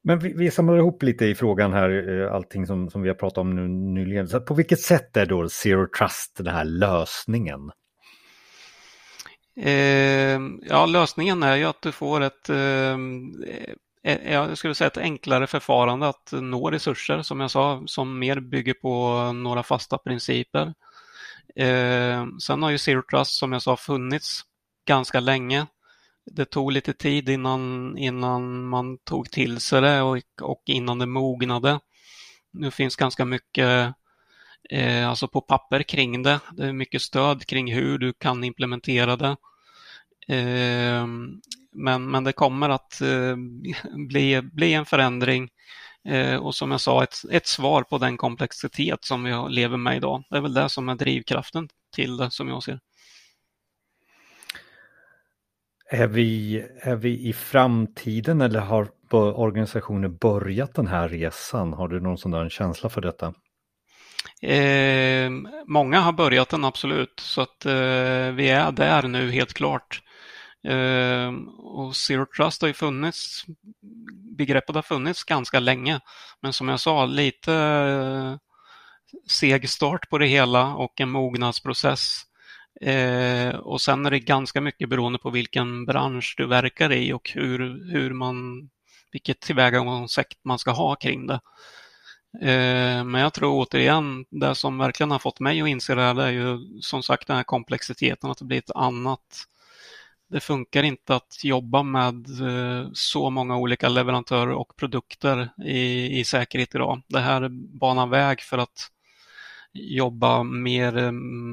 Men 0.03 0.19
vi, 0.19 0.33
vi 0.33 0.51
samlar 0.51 0.77
ihop 0.77 1.03
lite 1.03 1.25
i 1.25 1.35
frågan 1.35 1.73
här, 1.73 2.19
eh, 2.21 2.33
allting 2.33 2.67
som, 2.67 2.89
som 2.89 3.01
vi 3.01 3.09
har 3.09 3.15
pratat 3.15 3.37
om 3.37 3.55
nu 3.55 3.67
nyligen. 3.67 4.27
Så 4.27 4.41
på 4.41 4.53
vilket 4.53 4.79
sätt 4.79 5.17
är 5.17 5.25
då 5.25 5.49
Zero 5.49 5.87
Trust 5.97 6.37
den 6.37 6.53
här 6.53 6.65
lösningen? 6.65 7.71
Eh, 9.55 10.39
ja, 10.61 10.85
lösningen 10.85 11.43
är 11.43 11.55
ju 11.55 11.65
att 11.65 11.81
du 11.81 11.91
får 11.91 12.21
ett, 12.21 12.49
eh, 12.49 12.97
jag 14.31 14.57
skulle 14.57 14.75
säga 14.75 14.87
ett 14.87 14.97
enklare 14.97 15.47
förfarande 15.47 16.07
att 16.07 16.31
nå 16.31 16.71
resurser, 16.71 17.21
som 17.21 17.39
jag 17.39 17.51
sa, 17.51 17.83
som 17.85 18.19
mer 18.19 18.39
bygger 18.39 18.73
på 18.73 19.17
några 19.33 19.63
fasta 19.63 19.97
principer. 19.97 20.73
Eh, 21.55 22.25
sen 22.41 22.63
har 22.63 22.69
ju 22.69 22.77
Zero 22.77 23.03
Trust, 23.11 23.31
som 23.31 23.51
jag 23.51 23.61
sa, 23.61 23.77
funnits 23.77 24.41
ganska 24.87 25.19
länge. 25.19 25.67
Det 26.25 26.45
tog 26.45 26.71
lite 26.71 26.93
tid 26.93 27.29
innan, 27.29 27.97
innan 27.97 28.65
man 28.65 28.97
tog 28.97 29.31
till 29.31 29.59
sig 29.59 29.81
det 29.81 30.01
och, 30.01 30.17
och 30.41 30.63
innan 30.65 30.99
det 30.99 31.05
mognade. 31.05 31.79
Nu 32.53 32.71
finns 32.71 32.95
ganska 32.95 33.25
mycket 33.25 33.93
eh, 34.69 35.09
alltså 35.09 35.27
på 35.27 35.41
papper 35.41 35.83
kring 35.83 36.23
det. 36.23 36.39
Det 36.51 36.65
är 36.65 36.73
mycket 36.73 37.01
stöd 37.01 37.45
kring 37.45 37.73
hur 37.73 37.97
du 37.97 38.13
kan 38.13 38.43
implementera 38.43 39.15
det. 39.15 39.35
Eh, 40.27 41.07
men, 41.71 42.11
men 42.11 42.23
det 42.23 42.33
kommer 42.33 42.69
att 42.69 43.01
eh, 43.01 43.35
bli, 44.07 44.41
bli 44.41 44.73
en 44.73 44.85
förändring 44.85 45.49
eh, 46.05 46.35
och 46.35 46.55
som 46.55 46.71
jag 46.71 46.81
sa, 46.81 47.03
ett, 47.03 47.15
ett 47.31 47.47
svar 47.47 47.83
på 47.83 47.97
den 47.97 48.17
komplexitet 48.17 49.03
som 49.03 49.23
vi 49.23 49.45
lever 49.49 49.77
med 49.77 49.97
idag. 49.97 50.23
Det 50.29 50.37
är 50.37 50.41
väl 50.41 50.53
det 50.53 50.69
som 50.69 50.89
är 50.89 50.95
drivkraften 50.95 51.69
till 51.95 52.17
det 52.17 52.31
som 52.31 52.47
jag 52.47 52.63
ser. 52.63 52.79
Är 55.93 56.07
vi, 56.07 56.63
är 56.81 56.95
vi 56.95 57.29
i 57.29 57.33
framtiden 57.33 58.41
eller 58.41 58.59
har 58.59 58.87
organisationer 59.13 60.07
börjat 60.07 60.73
den 60.73 60.87
här 60.87 61.09
resan? 61.09 61.73
Har 61.73 61.87
du 61.87 61.99
någon 61.99 62.17
sån 62.17 62.31
där 62.31 62.49
känsla 62.49 62.89
för 62.89 63.01
detta? 63.01 63.33
Eh, 64.41 65.29
många 65.67 65.99
har 65.99 66.11
börjat 66.11 66.49
den 66.49 66.65
absolut, 66.65 67.19
så 67.19 67.41
att 67.41 67.65
eh, 67.65 68.31
vi 68.31 68.49
är 68.49 68.71
där 68.71 69.07
nu 69.07 69.31
helt 69.31 69.53
klart. 69.53 70.01
Eh, 70.67 71.31
och 71.57 71.95
Zero 71.95 72.25
Trust 72.25 72.61
har 72.61 72.67
ju 72.67 72.73
funnits, 72.73 73.45
begreppet 74.37 74.75
har 74.75 74.81
funnits 74.81 75.23
ganska 75.23 75.59
länge, 75.59 75.99
men 76.41 76.53
som 76.53 76.69
jag 76.69 76.79
sa, 76.79 77.05
lite 77.05 77.53
eh, 77.53 78.35
seg 79.29 79.69
start 79.69 80.09
på 80.09 80.17
det 80.17 80.27
hela 80.27 80.75
och 80.75 81.01
en 81.01 81.09
mognadsprocess. 81.09 82.21
Eh, 82.81 83.55
och 83.55 83.81
sen 83.81 84.05
är 84.05 84.11
det 84.11 84.19
ganska 84.19 84.61
mycket 84.61 84.89
beroende 84.89 85.19
på 85.19 85.29
vilken 85.29 85.85
bransch 85.85 86.35
du 86.37 86.47
verkar 86.47 86.91
i 86.91 87.13
och 87.13 87.31
hur, 87.33 87.91
hur 87.91 88.13
man, 88.13 88.69
vilket 89.11 89.39
tillvägagångssätt 89.39 90.27
man 90.43 90.59
ska 90.59 90.71
ha 90.71 90.95
kring 90.95 91.27
det. 91.27 91.39
Eh, 92.41 93.03
men 93.03 93.21
jag 93.21 93.33
tror 93.33 93.61
återigen, 93.61 94.25
det 94.29 94.55
som 94.55 94.77
verkligen 94.77 95.11
har 95.11 95.19
fått 95.19 95.39
mig 95.39 95.61
att 95.61 95.67
inse 95.67 95.95
det 95.95 96.01
här, 96.01 96.13
det 96.13 96.23
är 96.23 96.31
ju 96.31 96.59
som 96.81 97.03
sagt 97.03 97.27
den 97.27 97.35
här 97.35 97.43
komplexiteten, 97.43 98.31
att 98.31 98.37
det 98.37 98.45
blir 98.45 98.57
ett 98.57 98.75
annat 98.75 99.47
det 100.31 100.39
funkar 100.39 100.83
inte 100.83 101.15
att 101.15 101.43
jobba 101.43 101.83
med 101.83 102.27
eh, 102.41 102.89
så 102.93 103.29
många 103.29 103.57
olika 103.57 103.89
leverantörer 103.89 104.51
och 104.51 104.75
produkter 104.75 105.49
i, 105.65 106.19
i 106.19 106.23
säkerhet 106.23 106.75
idag. 106.75 107.01
Det 107.07 107.19
här 107.19 107.49
banar 107.79 108.07
väg 108.07 108.41
för 108.41 108.57
att 108.57 108.91
jobba 109.73 110.43
mer, 110.43 110.97
eh, 110.97 111.11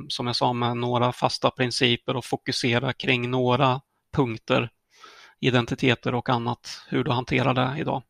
som 0.09 0.27
jag 0.27 0.37
sa, 0.37 0.53
med 0.53 0.77
några 0.77 1.13
fasta 1.13 1.51
principer 1.51 2.17
och 2.17 2.25
fokusera 2.25 2.93
kring 2.93 3.31
några 3.31 3.81
punkter, 4.13 4.71
identiteter 5.41 6.15
och 6.15 6.29
annat, 6.29 6.83
hur 6.89 7.05
du 7.05 7.11
hanterar 7.11 7.55
det 7.55 7.81
idag. 7.81 8.03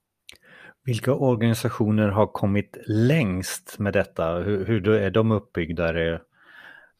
Vilka 0.88 1.12
organisationer 1.12 2.08
har 2.08 2.26
kommit 2.26 2.76
längst 2.86 3.78
med 3.78 3.92
detta? 3.92 4.32
Hur, 4.32 4.66
hur 4.66 4.88
är 4.88 5.10
de 5.10 5.30
uppbyggda? 5.30 5.88
Är 5.88 5.94
det 5.94 6.20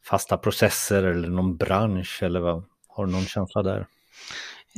fasta 0.05 0.37
processer 0.37 1.03
eller 1.03 1.27
någon 1.27 1.57
bransch 1.57 2.23
eller 2.23 2.39
vad? 2.39 2.63
Har 2.87 3.05
du 3.05 3.11
någon 3.11 3.25
känsla 3.25 3.63
där? 3.63 3.87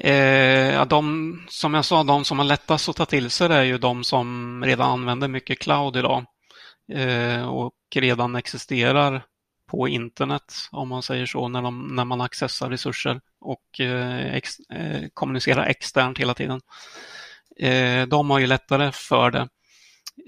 Eh, 0.03 0.73
ja, 0.73 0.85
de, 0.85 1.45
som 1.49 1.73
jag 1.73 1.85
sa, 1.85 2.03
de 2.03 2.25
som 2.25 2.39
har 2.39 2.45
lättast 2.45 2.89
att 2.89 2.95
ta 2.95 3.05
till 3.05 3.29
sig 3.29 3.49
det 3.49 3.55
är 3.55 3.63
ju 3.63 3.77
de 3.77 4.03
som 4.03 4.63
redan 4.65 4.91
använder 4.91 5.27
mycket 5.27 5.59
cloud 5.59 5.95
idag 5.95 6.25
eh, 6.93 7.49
och 7.49 7.73
redan 7.95 8.35
existerar 8.35 9.23
på 9.67 9.87
internet, 9.87 10.53
om 10.71 10.89
man 10.89 11.03
säger 11.03 11.25
så, 11.25 11.47
när, 11.47 11.61
de, 11.61 11.95
när 11.95 12.05
man 12.05 12.21
accessar 12.21 12.69
resurser 12.69 13.21
och 13.41 13.79
eh, 13.79 14.35
ex, 14.35 14.59
eh, 14.59 15.01
kommunicerar 15.13 15.65
externt 15.65 16.17
hela 16.17 16.33
tiden. 16.33 16.61
Eh, 17.59 18.07
de 18.07 18.29
har 18.29 18.39
ju 18.39 18.47
lättare 18.47 18.91
för 18.91 19.31
det. 19.31 19.47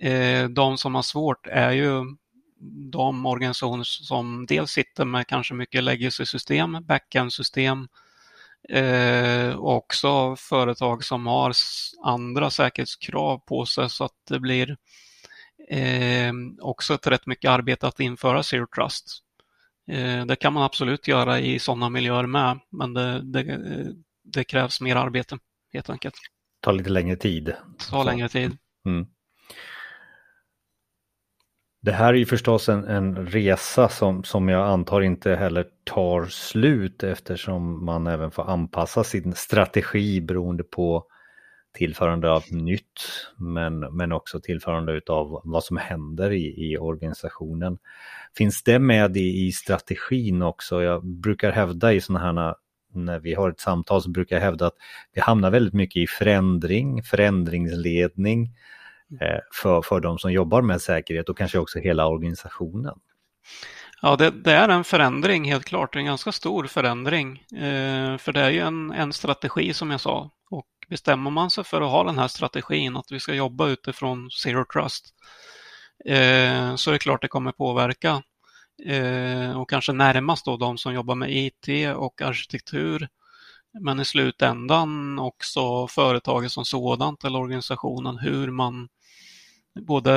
Eh, 0.09 0.49
de 0.49 0.77
som 0.77 0.95
har 0.95 1.01
svårt 1.01 1.47
är 1.47 1.71
ju 1.71 2.03
de 2.91 3.25
organisationer 3.25 3.83
som 3.83 4.45
dels 4.45 4.71
sitter 4.71 5.05
med 5.05 5.27
kanske 5.27 5.53
mycket 5.53 5.83
legacy-system, 5.83 6.77
backend-system 6.85 7.87
eh, 8.69 9.55
och 9.55 9.75
också 9.75 10.35
företag 10.35 11.03
som 11.03 11.27
har 11.27 11.53
andra 12.03 12.49
säkerhetskrav 12.49 13.37
på 13.37 13.65
sig 13.65 13.89
så 13.89 14.03
att 14.03 14.25
det 14.29 14.39
blir 14.39 14.77
eh, 15.69 16.33
också 16.61 16.93
ett 16.93 17.07
rätt 17.07 17.25
mycket 17.25 17.51
arbete 17.51 17.87
att 17.87 17.99
införa 17.99 18.43
Zero 18.43 18.67
Trust. 18.75 19.19
Eh, 19.87 20.25
det 20.25 20.35
kan 20.35 20.53
man 20.53 20.63
absolut 20.63 21.07
göra 21.07 21.39
i 21.39 21.59
sådana 21.59 21.89
miljöer 21.89 22.25
med, 22.25 22.59
men 22.69 22.93
det, 22.93 23.21
det, 23.21 23.39
eh, 23.39 23.87
det 24.23 24.43
krävs 24.43 24.81
mer 24.81 24.95
arbete 24.95 25.37
helt 25.73 25.89
enkelt. 25.89 26.15
Tar 26.63 26.73
lite 26.73 26.89
längre 26.89 27.15
tid. 27.15 27.53
tar 27.89 28.03
längre 28.05 28.29
tid. 28.29 28.57
Mm. 28.85 29.05
Det 31.81 31.91
här 31.91 32.13
är 32.13 32.17
ju 32.17 32.25
förstås 32.25 32.69
en, 32.69 32.83
en 32.83 33.27
resa 33.27 33.89
som, 33.89 34.23
som 34.23 34.49
jag 34.49 34.67
antar 34.67 35.01
inte 35.01 35.35
heller 35.35 35.65
tar 35.83 36.25
slut 36.25 37.03
eftersom 37.03 37.85
man 37.85 38.07
även 38.07 38.31
får 38.31 38.49
anpassa 38.49 39.03
sin 39.03 39.33
strategi 39.33 40.21
beroende 40.21 40.63
på 40.63 41.05
tillförande 41.73 42.31
av 42.31 42.43
nytt 42.51 43.01
men, 43.37 43.79
men 43.79 44.11
också 44.11 44.39
tillförande 44.39 45.01
av 45.07 45.41
vad 45.43 45.63
som 45.63 45.77
händer 45.77 46.31
i, 46.31 46.71
i 46.71 46.77
organisationen. 46.77 47.77
Finns 48.37 48.63
det 48.63 48.79
med 48.79 49.17
i, 49.17 49.47
i 49.47 49.51
strategin 49.51 50.41
också? 50.41 50.83
Jag 50.83 51.05
brukar 51.05 51.51
hävda 51.51 51.93
i 51.93 52.01
sådana 52.01 52.41
här 52.41 52.55
när 52.95 53.19
vi 53.19 53.33
har 53.33 53.49
ett 53.49 53.59
samtal 53.59 54.01
så 54.01 54.09
brukar 54.09 54.35
jag 54.35 54.43
hävda 54.43 54.67
att 54.67 54.75
vi 55.13 55.21
hamnar 55.21 55.51
väldigt 55.51 55.73
mycket 55.73 56.03
i 56.03 56.07
förändring, 56.07 57.03
förändringsledning 57.03 58.43
eh, 59.21 59.39
för, 59.61 59.81
för 59.81 59.99
de 59.99 60.19
som 60.19 60.31
jobbar 60.31 60.61
med 60.61 60.81
säkerhet 60.81 61.29
och 61.29 61.37
kanske 61.37 61.59
också 61.59 61.79
hela 61.79 62.07
organisationen. 62.07 62.95
Ja, 64.01 64.15
det, 64.15 64.31
det, 64.31 64.51
är 64.51 64.69
en 64.69 64.83
förändring 64.83 65.45
helt 65.45 65.65
klart, 65.65 65.95
en 65.95 66.05
ganska 66.05 66.31
stor 66.31 66.67
förändring. 66.67 67.43
Eh, 67.55 68.17
för 68.17 68.31
det 68.31 68.41
är 68.41 68.49
ju 68.49 68.59
en, 68.59 68.91
en 68.91 69.13
strategi 69.13 69.73
som 69.73 69.91
jag 69.91 70.01
sa. 70.01 70.31
Och 70.49 70.67
bestämmer 70.89 71.31
man 71.31 71.49
sig 71.49 71.63
för 71.63 71.81
att 71.81 71.91
ha 71.91 72.03
den 72.03 72.19
här 72.19 72.27
strategin, 72.27 72.97
att 72.97 73.11
vi 73.11 73.19
ska 73.19 73.33
jobba 73.33 73.67
utifrån 73.67 74.29
Zero 74.31 74.65
Trust, 74.73 75.05
eh, 76.05 76.75
så 76.75 76.89
är 76.89 76.91
det 76.91 76.99
klart 76.99 77.21
det 77.21 77.27
kommer 77.27 77.51
påverka. 77.51 78.23
Eh, 78.85 79.59
och 79.59 79.69
kanske 79.69 79.93
närmast 79.93 80.45
då 80.45 80.57
de 80.57 80.77
som 80.77 80.93
jobbar 80.93 81.15
med 81.15 81.31
IT 81.31 81.95
och 81.95 82.21
arkitektur. 82.21 83.07
Men 83.79 83.99
i 83.99 84.05
slutändan 84.05 85.19
också 85.19 85.87
företaget 85.87 86.51
som 86.51 86.65
sådant 86.65 87.23
eller 87.23 87.39
organisationen, 87.39 88.17
hur 88.17 88.51
man 88.51 88.89
både, 89.81 90.11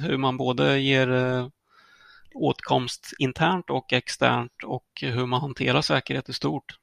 hur 0.00 0.16
man 0.16 0.36
både 0.36 0.80
ger 0.80 1.12
eh, 1.12 1.48
åtkomst 2.34 3.12
internt 3.18 3.70
och 3.70 3.92
externt 3.92 4.64
och 4.64 4.86
hur 5.02 5.26
man 5.26 5.40
hanterar 5.40 5.82
säkerhet 5.82 6.28
i 6.28 6.32
stort. 6.32 6.78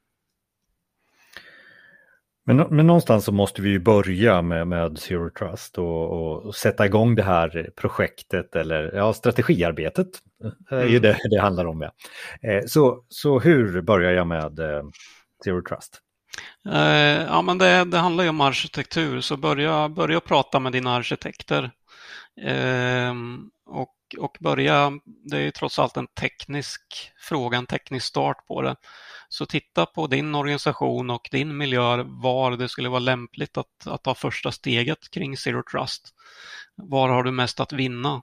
Men, 2.48 2.56
men 2.56 2.86
någonstans 2.86 3.24
så 3.24 3.32
måste 3.32 3.62
vi 3.62 3.68
ju 3.68 3.78
börja 3.78 4.42
med, 4.42 4.66
med 4.66 4.98
Zero 4.98 5.30
Trust 5.30 5.78
och, 5.78 6.46
och 6.46 6.54
sätta 6.54 6.86
igång 6.86 7.14
det 7.14 7.22
här 7.22 7.70
projektet 7.76 8.56
eller 8.56 8.92
ja, 8.94 9.12
strategiarbetet. 9.12 10.08
Det 10.70 10.76
är 10.76 10.84
ju 10.84 10.96
mm. 10.96 11.02
det 11.02 11.18
det 11.30 11.40
handlar 11.40 11.64
om. 11.64 11.80
Ja. 11.80 11.92
Eh, 12.50 12.64
så, 12.66 13.04
så 13.08 13.38
hur 13.40 13.80
börjar 13.80 14.12
jag 14.12 14.26
med 14.26 14.58
eh, 14.58 14.82
Zero 15.44 15.62
Trust? 15.62 16.00
Eh, 16.72 17.22
ja, 17.22 17.42
men 17.42 17.58
det, 17.58 17.84
det 17.84 17.98
handlar 17.98 18.24
ju 18.24 18.30
om 18.30 18.40
arkitektur, 18.40 19.20
så 19.20 19.36
börja, 19.36 19.88
börja 19.88 20.20
prata 20.20 20.58
med 20.58 20.72
dina 20.72 20.94
arkitekter. 20.94 21.70
och 23.66 23.94
och 24.18 24.36
börja, 24.40 24.92
det 25.04 25.36
är 25.36 25.40
ju 25.40 25.50
trots 25.50 25.78
allt 25.78 25.96
en 25.96 26.06
teknisk 26.06 27.12
fråga, 27.20 27.58
en 27.58 27.66
teknisk 27.66 28.06
start 28.06 28.46
på 28.46 28.62
det. 28.62 28.76
Så 29.28 29.46
titta 29.46 29.86
på 29.86 30.06
din 30.06 30.34
organisation 30.34 31.10
och 31.10 31.28
din 31.32 31.56
miljö, 31.56 32.02
var 32.06 32.56
det 32.56 32.68
skulle 32.68 32.88
vara 32.88 32.98
lämpligt 32.98 33.56
att, 33.56 33.86
att 33.86 34.02
ta 34.02 34.14
första 34.14 34.52
steget 34.52 35.10
kring 35.10 35.36
Zero 35.36 35.62
Trust. 35.62 36.14
Var 36.74 37.08
har 37.08 37.22
du 37.22 37.30
mest 37.30 37.60
att 37.60 37.72
vinna? 37.72 38.22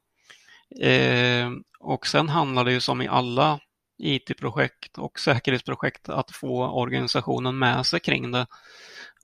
Eh, 0.82 1.52
och 1.80 2.08
sen 2.08 2.30
handlar 2.30 2.66
det 2.66 2.72
ju 2.72 2.80
som 2.80 3.02
i 3.02 3.08
alla 3.08 3.60
IT-projekt 3.98 4.98
och 4.98 5.20
säkerhetsprojekt 5.20 6.10
att 6.10 6.32
få 6.32 6.68
organisationen 6.68 7.58
med 7.58 7.86
sig 7.86 8.00
kring 8.00 8.32
det 8.32 8.48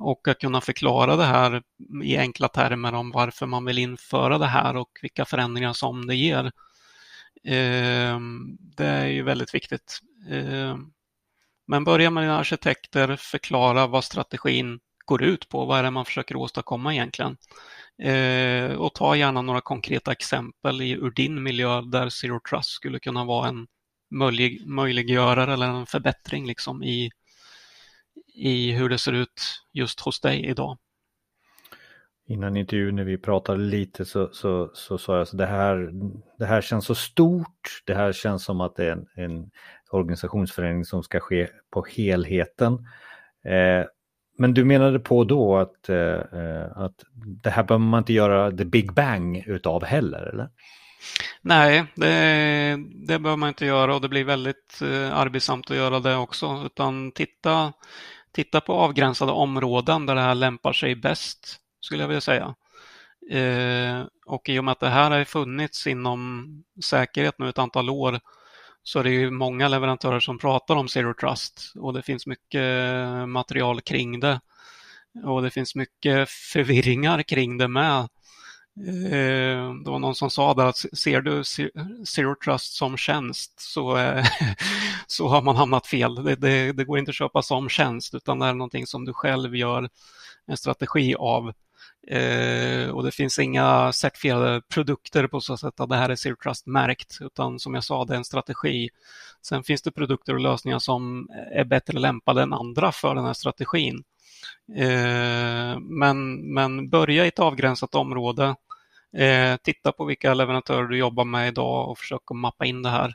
och 0.01 0.27
att 0.27 0.39
kunna 0.39 0.61
förklara 0.61 1.15
det 1.15 1.25
här 1.25 1.61
i 2.03 2.17
enkla 2.17 2.47
termer 2.47 2.93
om 2.93 3.11
varför 3.11 3.45
man 3.45 3.65
vill 3.65 3.77
införa 3.77 4.37
det 4.37 4.45
här 4.45 4.75
och 4.75 4.89
vilka 5.01 5.25
förändringar 5.25 5.73
som 5.73 6.07
det 6.07 6.15
ger. 6.15 6.51
Ehm, 7.43 8.57
det 8.59 8.85
är 8.85 9.07
ju 9.07 9.23
väldigt 9.23 9.55
viktigt. 9.55 9.99
Ehm, 10.29 10.91
men 11.67 11.83
börja 11.83 12.09
med 12.09 12.23
dina 12.23 12.37
arkitekter, 12.37 13.15
förklara 13.15 13.87
vad 13.87 14.03
strategin 14.03 14.79
går 15.05 15.23
ut 15.23 15.49
på, 15.49 15.65
vad 15.65 15.79
är 15.79 15.83
det 15.83 15.91
man 15.91 16.05
försöker 16.05 16.35
åstadkomma 16.35 16.93
egentligen? 16.93 17.37
Ehm, 18.03 18.77
och 18.77 18.93
ta 18.95 19.15
gärna 19.15 19.41
några 19.41 19.61
konkreta 19.61 20.11
exempel 20.11 20.81
ur 20.81 21.11
din 21.11 21.43
miljö 21.43 21.81
där 21.81 22.09
Zero 22.09 22.39
Trust 22.49 22.69
skulle 22.69 22.99
kunna 22.99 23.25
vara 23.25 23.47
en 23.47 23.67
möjliggörare 24.65 25.53
eller 25.53 25.67
en 25.67 25.85
förbättring 25.85 26.47
liksom 26.47 26.83
i 26.83 27.11
i 28.33 28.71
hur 28.71 28.89
det 28.89 28.97
ser 28.97 29.13
ut 29.13 29.63
just 29.73 29.99
hos 29.99 30.21
dig 30.21 30.45
idag. 30.45 30.77
Innan 32.27 32.57
intervjun 32.57 32.95
när 32.95 33.03
vi 33.03 33.17
pratade 33.17 33.63
lite 33.63 34.05
så, 34.05 34.29
så, 34.33 34.71
så 34.73 34.97
sa 34.97 35.13
jag 35.13 35.21
att 35.21 35.37
det 35.37 35.45
här, 35.45 35.91
det 36.37 36.45
här 36.45 36.61
känns 36.61 36.85
så 36.85 36.95
stort. 36.95 37.83
Det 37.85 37.93
här 37.93 38.11
känns 38.11 38.43
som 38.43 38.61
att 38.61 38.75
det 38.75 38.85
är 38.85 38.91
en, 38.91 39.07
en 39.15 39.51
organisationsförändring 39.89 40.85
som 40.85 41.03
ska 41.03 41.19
ske 41.19 41.47
på 41.71 41.85
helheten. 41.89 42.73
Eh, 43.45 43.85
men 44.37 44.53
du 44.53 44.65
menade 44.65 44.99
på 44.99 45.23
då 45.23 45.57
att, 45.57 45.89
eh, 45.89 46.19
eh 46.33 46.77
att 46.77 46.95
det 47.43 47.49
här 47.49 47.63
behöver 47.63 47.85
man 47.85 47.97
inte 47.97 48.13
göra 48.13 48.51
the 48.51 48.65
big 48.65 48.93
bang 48.93 49.43
utav 49.47 49.83
heller, 49.83 50.21
eller? 50.21 50.49
Nej, 51.41 51.85
det, 51.95 52.77
det 53.07 53.19
behöver 53.19 53.37
man 53.37 53.49
inte 53.49 53.65
göra 53.65 53.95
och 53.95 54.01
det 54.01 54.09
blir 54.09 54.23
väldigt 54.23 54.81
eh, 54.81 55.17
arbetsamt 55.17 55.71
att 55.71 55.77
göra 55.77 55.99
det 55.99 56.15
också. 56.15 56.63
Utan 56.65 57.11
titta, 57.11 57.73
titta 58.31 58.61
på 58.61 58.73
avgränsade 58.73 59.31
områden 59.31 60.05
där 60.05 60.15
det 60.15 60.21
här 60.21 60.35
lämpar 60.35 60.73
sig 60.73 60.95
bäst, 60.95 61.59
skulle 61.81 62.03
jag 62.03 62.07
vilja 62.07 62.21
säga. 62.21 62.55
Eh, 63.31 64.05
och 64.25 64.49
i 64.49 64.59
och 64.59 64.63
med 64.63 64.71
att 64.71 64.79
det 64.79 64.89
här 64.89 65.11
har 65.11 65.23
funnits 65.23 65.87
inom 65.87 66.47
säkerhet 66.83 67.39
nu 67.39 67.49
ett 67.49 67.57
antal 67.57 67.89
år 67.89 68.19
så 68.83 68.99
är 68.99 69.03
det 69.03 69.09
ju 69.09 69.31
många 69.31 69.67
leverantörer 69.67 70.19
som 70.19 70.39
pratar 70.39 70.75
om 70.75 70.87
Zero 70.87 71.13
Trust 71.13 71.73
och 71.75 71.93
det 71.93 72.01
finns 72.01 72.27
mycket 72.27 72.63
material 73.27 73.81
kring 73.81 74.19
det. 74.19 74.39
Och 75.23 75.41
det 75.41 75.51
finns 75.51 75.75
mycket 75.75 76.29
förvirringar 76.29 77.23
kring 77.23 77.57
det 77.57 77.67
med. 77.67 78.07
Eh, 78.79 79.73
det 79.83 79.91
var 79.91 79.99
någon 79.99 80.15
som 80.15 80.29
sa 80.29 80.53
där 80.53 80.65
att 80.65 80.77
ser 80.77 81.21
du 81.21 81.43
Zero 82.05 82.35
Trust 82.45 82.73
som 82.73 82.97
tjänst 82.97 83.59
så, 83.59 83.97
eh, 83.97 84.25
så 85.07 85.27
har 85.27 85.41
man 85.41 85.55
hamnat 85.55 85.87
fel. 85.87 86.15
Det, 86.15 86.35
det, 86.35 86.71
det, 86.71 86.83
går 86.85 86.99
inte 86.99 87.09
att 87.09 87.15
köpa 87.15 87.41
som 87.41 87.69
tjänst 87.69 88.13
utan 88.13 88.39
det 88.39 88.45
är 88.45 88.53
någonting 88.53 88.87
som 88.87 89.05
du 89.05 89.13
själv 89.13 89.55
gör 89.55 89.89
en 90.47 90.57
strategi 90.57 91.15
av. 91.15 91.53
Eh, 92.07 92.89
och 92.89 93.03
det 93.03 93.11
finns 93.11 93.39
inga 93.39 93.93
certifierade 93.93 94.61
produkter 94.61 95.27
på 95.27 95.41
så 95.41 95.57
sätt 95.57 95.79
att 95.79 95.89
det 95.89 95.95
här 95.95 96.09
är 96.09 96.15
Zero 96.15 96.35
Trust-märkt 96.43 97.17
utan 97.21 97.59
som 97.59 97.73
jag 97.73 97.83
sa, 97.83 98.05
det 98.05 98.13
är 98.13 98.17
en 98.17 98.25
strategi. 98.25 98.89
Sen 99.41 99.63
finns 99.63 99.81
det 99.81 99.91
produkter 99.91 100.33
och 100.33 100.39
lösningar 100.39 100.79
som 100.79 101.29
är 101.51 101.63
bättre 101.63 101.99
lämpade 101.99 102.41
än 102.41 102.53
andra 102.53 102.91
för 102.91 103.15
den 103.15 103.25
här 103.25 103.33
strategin. 103.33 104.03
Eh, 104.75 105.79
men, 105.79 106.35
men 106.53 106.89
börja 106.89 107.25
i 107.25 107.27
ett 107.27 107.39
avgränsat 107.39 107.95
område. 107.95 108.55
Eh, 109.17 109.57
titta 109.63 109.91
på 109.91 110.05
vilka 110.05 110.33
leverantörer 110.33 110.87
du 110.87 110.97
jobbar 110.97 111.25
med 111.25 111.47
idag 111.47 111.89
och 111.89 111.97
försök 111.97 112.21
att 112.25 112.37
mappa 112.37 112.65
in 112.65 112.83
det 112.83 112.89
här 112.89 113.13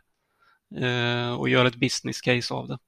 eh, 0.77 1.41
och 1.41 1.49
göra 1.49 1.69
ett 1.69 1.77
business 1.77 2.21
case 2.21 2.55
av 2.55 2.69
det. 2.69 2.79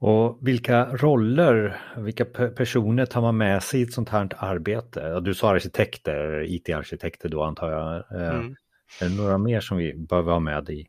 Och 0.00 0.38
vilka 0.40 0.84
roller, 0.84 1.80
vilka 1.96 2.24
personer 2.24 3.06
tar 3.06 3.20
man 3.20 3.36
med 3.36 3.62
sig 3.62 3.80
i 3.80 3.82
ett 3.82 3.92
sånt 3.92 4.08
här 4.08 4.28
arbete? 4.36 5.20
Du 5.20 5.34
sa 5.34 5.50
arkitekter, 5.50 6.42
IT-arkitekter 6.42 7.28
då 7.28 7.42
antar 7.42 7.70
jag. 7.70 8.20
Mm. 8.20 8.56
Är 9.00 9.08
det 9.08 9.16
några 9.16 9.38
mer 9.38 9.60
som 9.60 9.76
vi 9.76 9.94
behöver 9.94 10.32
ha 10.32 10.40
med 10.40 10.70
i, 10.70 10.86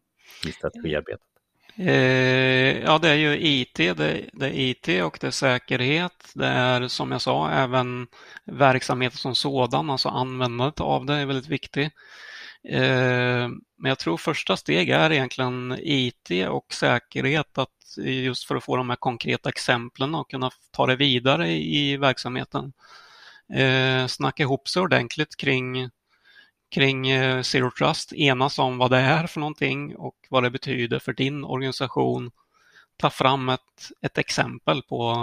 i 0.47 0.51
strategiarbetet? 0.51 1.33
Eh, 1.75 2.83
ja, 2.83 2.97
det 2.97 3.09
är 3.09 3.15
ju 3.15 3.38
IT, 3.39 3.75
det, 3.75 4.29
det, 4.33 4.47
är 4.47 4.53
IT 4.53 5.03
och 5.03 5.17
det 5.21 5.27
är 5.27 5.31
säkerhet. 5.31 6.31
Det 6.33 6.47
är 6.47 6.88
som 6.88 7.12
jag 7.12 7.21
sa 7.21 7.49
även 7.49 8.07
verksamheten 8.45 9.17
som 9.17 9.36
sådan, 9.36 9.89
alltså 9.89 10.09
användandet 10.09 10.79
av 10.79 11.05
det 11.05 11.13
är 11.13 11.25
väldigt 11.25 11.47
viktigt. 11.47 11.93
Eh, 12.69 13.49
men 13.77 13.89
jag 13.89 13.99
tror 13.99 14.17
första 14.17 14.57
steg 14.57 14.89
är 14.89 15.12
egentligen 15.12 15.77
IT 15.81 16.31
och 16.49 16.73
säkerhet, 16.73 17.57
att 17.57 17.69
just 17.97 18.47
för 18.47 18.55
att 18.55 18.63
få 18.63 18.75
de 18.75 18.89
här 18.89 18.95
konkreta 18.95 19.49
exemplen 19.49 20.15
och 20.15 20.29
kunna 20.29 20.51
ta 20.71 20.86
det 20.86 20.95
vidare 20.95 21.51
i 21.51 21.97
verksamheten. 21.97 22.73
Eh, 23.53 24.07
snacka 24.07 24.43
ihop 24.43 24.67
sig 24.67 24.81
ordentligt 24.81 25.36
kring 25.36 25.89
kring 26.73 27.09
eh, 27.09 27.41
Zero 27.41 27.71
Trust, 27.71 28.13
enas 28.13 28.59
om 28.59 28.77
vad 28.77 28.91
det 28.91 28.97
är 28.97 29.27
för 29.27 29.39
någonting 29.39 29.95
och 29.95 30.15
vad 30.29 30.43
det 30.43 30.49
betyder 30.49 30.99
för 30.99 31.13
din 31.13 31.43
organisation. 31.43 32.31
Ta 32.97 33.09
fram 33.09 33.49
ett, 33.49 33.91
ett 34.01 34.17
exempel 34.17 34.81
på, 34.81 35.15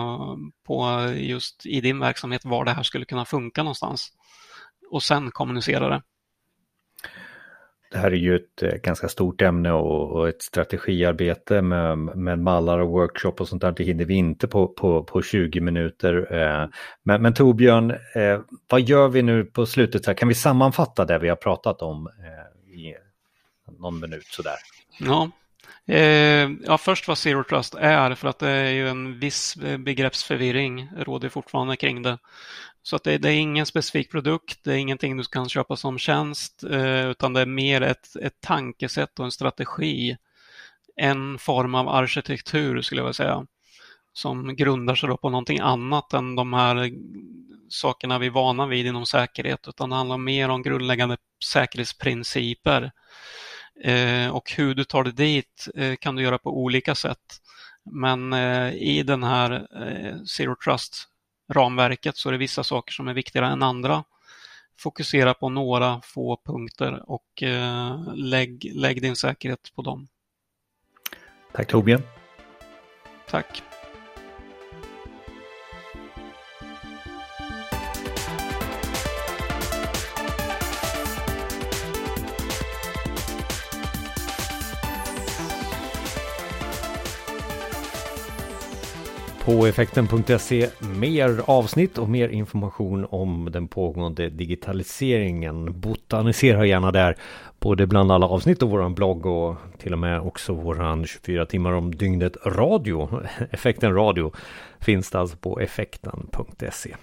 på 0.66 1.06
just 1.16 1.66
i 1.66 1.80
din 1.80 1.98
verksamhet 1.98 2.44
var 2.44 2.64
det 2.64 2.70
här 2.70 2.82
skulle 2.82 3.04
kunna 3.04 3.24
funka 3.24 3.62
någonstans 3.62 4.12
och 4.90 5.02
sen 5.02 5.30
kommunicera 5.30 5.88
det. 5.88 6.02
Det 7.90 7.98
här 7.98 8.10
är 8.10 8.16
ju 8.16 8.36
ett 8.36 8.62
eh, 8.62 8.72
ganska 8.72 9.08
stort 9.08 9.42
ämne 9.42 9.72
och, 9.72 10.12
och 10.12 10.28
ett 10.28 10.42
strategiarbete 10.42 11.62
med, 11.62 11.98
med 11.98 12.38
mallar 12.38 12.78
och 12.78 12.88
workshop 12.88 13.32
och 13.38 13.48
sånt 13.48 13.62
där. 13.62 13.72
Det 13.72 13.84
hinner 13.84 14.04
vi 14.04 14.14
inte 14.14 14.48
på, 14.48 14.68
på, 14.68 15.04
på 15.04 15.22
20 15.22 15.60
minuter. 15.60 16.34
Eh, 16.34 16.68
men, 17.02 17.22
men 17.22 17.34
Torbjörn, 17.34 17.90
eh, 17.90 18.40
vad 18.68 18.80
gör 18.80 19.08
vi 19.08 19.22
nu 19.22 19.44
på 19.44 19.66
slutet? 19.66 20.16
Kan 20.18 20.28
vi 20.28 20.34
sammanfatta 20.34 21.04
det 21.04 21.18
vi 21.18 21.28
har 21.28 21.36
pratat 21.36 21.82
om 21.82 22.08
i 22.74 22.94
någon 23.78 24.00
minut 24.00 24.26
sådär? 24.26 24.56
Ja, 24.98 25.30
ja, 26.64 26.78
först 26.78 27.08
vad 27.08 27.18
Zero 27.18 27.44
Trust 27.44 27.74
är, 27.74 28.14
för 28.14 28.28
att 28.28 28.38
det 28.38 28.48
är 28.48 28.70
ju 28.70 28.88
en 28.88 29.18
viss 29.18 29.56
begreppsförvirring 29.78 30.90
råder 30.96 31.28
fortfarande 31.28 31.76
kring 31.76 32.02
det. 32.02 32.18
Så 32.82 32.96
att 32.96 33.04
det, 33.04 33.18
det, 33.18 33.28
är 33.28 33.36
ingen 33.36 33.66
specifik 33.66 34.10
produkt, 34.10 34.64
det 34.64 34.72
är 34.72 34.76
ingenting 34.76 35.16
du 35.16 35.24
kan 35.24 35.48
köpa 35.48 35.76
som 35.76 35.98
tjänst, 35.98 36.64
eh, 36.64 37.06
utan 37.10 37.32
det 37.32 37.40
är 37.40 37.46
mer 37.46 37.80
ett, 37.80 38.16
ett 38.16 38.40
tankesätt 38.40 39.18
och 39.18 39.24
en 39.24 39.30
strategi. 39.30 40.16
En 40.96 41.38
form 41.38 41.74
av 41.74 41.88
arkitektur 41.88 42.82
skulle 42.82 43.00
jag 43.00 43.04
vilja 43.04 43.12
säga. 43.12 43.46
som 44.12 44.56
grundar 44.56 44.94
sig 44.94 45.16
på 45.16 45.30
någonting 45.30 45.58
annat 45.58 46.12
än 46.12 46.34
de 46.34 46.52
här 46.52 46.90
sakerna 47.68 48.18
vi 48.18 48.26
är 48.26 48.30
vana 48.30 48.66
vid 48.66 48.86
inom 48.86 49.06
säkerhet, 49.06 49.68
utan 49.68 49.90
det 49.90 49.96
handlar 49.96 50.18
mer 50.18 50.48
om 50.48 50.62
grundläggande 50.62 51.16
säkerhetsprinciper. 51.44 52.92
Eh, 53.84 54.28
och 54.28 54.52
hur 54.56 54.74
du 54.74 54.84
tar 54.84 55.04
dig 55.04 55.12
dit 55.12 55.68
eh, 55.74 55.96
kan 55.96 56.16
du 56.16 56.22
göra 56.22 56.38
på 56.38 56.62
olika 56.62 56.94
sätt. 56.94 57.40
Men 57.92 58.34
i 58.72 59.02
den 59.02 59.22
här 59.22 59.66
Zero 60.26 60.56
Trust 60.64 61.09
Trust-ramverket 61.50 62.16
så 62.16 62.28
är 62.28 62.32
det 62.32 62.38
vissa 62.38 62.64
saker 62.64 62.92
som 62.92 63.08
är 63.08 63.14
viktigare 63.14 63.46
än 63.46 63.62
andra. 63.62 64.04
Fokusera 64.78 65.34
på 65.34 65.48
några 65.48 66.00
få 66.04 66.40
punkter 66.44 67.10
och 67.10 67.42
eh, 67.42 68.14
lägg, 68.14 68.72
lägg 68.74 69.02
din 69.02 69.16
säkerhet 69.16 69.72
på 69.74 69.82
dem. 69.82 70.08
Tack 71.52 71.68
Torbjörn. 71.68 72.02
Tack. 73.30 73.62
På 89.50 89.66
effekten.se 89.66 90.68
mer 90.98 91.40
avsnitt 91.46 91.98
och 91.98 92.08
mer 92.08 92.28
information 92.28 93.06
om 93.10 93.48
den 93.52 93.68
pågående 93.68 94.30
digitaliseringen. 94.30 95.80
Botanisera 95.80 96.66
gärna 96.66 96.90
där, 96.90 97.16
både 97.60 97.86
bland 97.86 98.12
alla 98.12 98.26
avsnitt 98.26 98.62
och 98.62 98.70
våran 98.70 98.94
blogg 98.94 99.26
och 99.26 99.56
till 99.78 99.92
och 99.92 99.98
med 99.98 100.20
också 100.20 100.54
våran 100.54 101.06
24 101.06 101.46
timmar 101.46 101.72
om 101.72 101.94
dygnet 101.94 102.36
radio. 102.46 103.20
Effekten 103.50 103.94
radio 103.94 104.32
finns 104.80 105.10
det 105.10 105.18
alltså 105.18 105.36
på 105.36 105.60
effekten.se. 105.60 106.96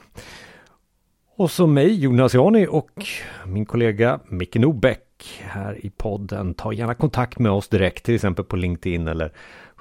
Och 1.37 1.51
så 1.51 1.67
mig, 1.67 1.99
Jonas 1.99 2.33
Jani 2.33 2.67
och 2.69 3.05
min 3.45 3.65
kollega 3.65 4.19
Micke 4.27 4.55
Nobäck 4.55 5.41
här 5.41 5.85
i 5.85 5.89
podden. 5.89 6.53
Ta 6.53 6.73
gärna 6.73 6.93
kontakt 6.93 7.39
med 7.39 7.51
oss 7.51 7.67
direkt, 7.67 8.05
till 8.05 8.15
exempel 8.15 8.45
på 8.45 8.55
LinkedIn 8.55 9.07
eller 9.07 9.31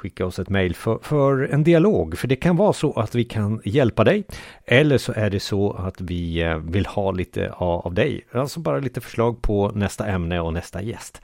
skicka 0.06 0.26
oss 0.26 0.38
ett 0.38 0.48
mejl 0.48 0.74
för, 0.74 0.98
för 1.02 1.48
en 1.52 1.64
dialog. 1.64 2.18
För 2.18 2.28
det 2.28 2.36
kan 2.36 2.56
vara 2.56 2.72
så 2.72 2.92
att 2.92 3.14
vi 3.14 3.24
kan 3.24 3.60
hjälpa 3.64 4.04
dig. 4.04 4.24
Eller 4.64 4.98
så 4.98 5.12
är 5.16 5.30
det 5.30 5.40
så 5.40 5.72
att 5.72 6.00
vi 6.00 6.42
eh, 6.42 6.56
vill 6.56 6.86
ha 6.86 7.12
lite 7.12 7.50
av 7.50 7.94
dig. 7.94 8.26
Alltså 8.32 8.60
bara 8.60 8.78
lite 8.78 9.00
förslag 9.00 9.42
på 9.42 9.70
nästa 9.74 10.06
ämne 10.06 10.40
och 10.40 10.52
nästa 10.52 10.82
gäst. 10.82 11.22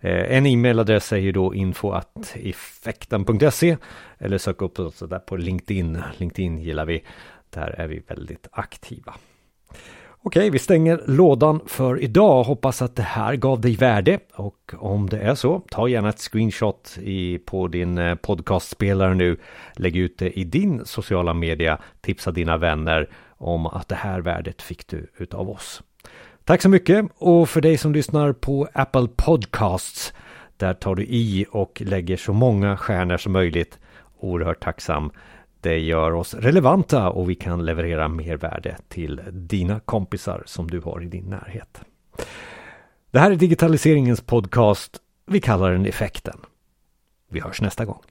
Eh, 0.00 0.36
en 0.36 0.46
e-mailadress 0.46 1.12
är 1.12 1.16
ju 1.16 1.32
då 1.32 1.54
info.effekten.se 1.54 3.76
eller 4.18 4.38
sök 4.38 4.62
upp 4.62 4.78
oss 4.78 4.98
där 4.98 5.18
på 5.18 5.36
LinkedIn. 5.36 6.02
LinkedIn 6.18 6.58
gillar 6.58 6.84
vi. 6.84 7.02
Där 7.50 7.80
är 7.80 7.86
vi 7.86 8.02
väldigt 8.08 8.48
aktiva. 8.52 9.14
Okej, 10.26 10.50
vi 10.50 10.58
stänger 10.58 11.00
lådan 11.06 11.60
för 11.66 12.02
idag. 12.02 12.44
Hoppas 12.44 12.82
att 12.82 12.96
det 12.96 13.02
här 13.02 13.36
gav 13.36 13.60
dig 13.60 13.74
värde 13.74 14.18
och 14.34 14.74
om 14.78 15.08
det 15.08 15.18
är 15.18 15.34
så, 15.34 15.62
ta 15.70 15.88
gärna 15.88 16.08
ett 16.08 16.18
screenshot 16.18 16.98
i, 17.02 17.38
på 17.38 17.68
din 17.68 17.98
eh, 17.98 18.14
podcastspelare 18.14 19.14
nu. 19.14 19.36
Lägg 19.76 19.96
ut 19.96 20.18
det 20.18 20.38
i 20.38 20.44
din 20.44 20.84
sociala 20.84 21.34
media. 21.34 21.78
Tipsa 22.00 22.30
dina 22.30 22.56
vänner 22.56 23.08
om 23.36 23.66
att 23.66 23.88
det 23.88 23.94
här 23.94 24.20
värdet 24.20 24.62
fick 24.62 24.86
du 24.86 25.10
utav 25.16 25.50
oss. 25.50 25.82
Tack 26.44 26.62
så 26.62 26.68
mycket 26.68 27.06
och 27.18 27.48
för 27.48 27.60
dig 27.60 27.78
som 27.78 27.92
lyssnar 27.92 28.32
på 28.32 28.68
Apple 28.72 29.08
Podcasts. 29.16 30.14
Där 30.56 30.74
tar 30.74 30.94
du 30.94 31.02
i 31.02 31.46
och 31.50 31.82
lägger 31.84 32.16
så 32.16 32.32
många 32.32 32.76
stjärnor 32.76 33.16
som 33.16 33.32
möjligt. 33.32 33.78
Oerhört 34.20 34.64
tacksam. 34.64 35.10
Det 35.60 35.78
gör 35.78 36.14
oss 36.14 36.34
relevanta 36.34 37.10
och 37.10 37.30
vi 37.30 37.34
kan 37.34 37.64
leverera 37.64 38.08
mer 38.08 38.36
värde 38.36 38.76
till 38.88 39.20
dina 39.32 39.80
kompisar 39.80 40.42
som 40.46 40.70
du 40.70 40.80
har 40.80 41.02
i 41.02 41.06
din 41.06 41.24
närhet. 41.24 41.80
Det 43.10 43.18
här 43.18 43.30
är 43.30 43.36
digitaliseringens 43.36 44.20
podcast. 44.20 45.00
Vi 45.26 45.40
kallar 45.40 45.72
den 45.72 45.86
Effekten. 45.86 46.40
Vi 47.28 47.40
hörs 47.40 47.60
nästa 47.60 47.84
gång. 47.84 48.02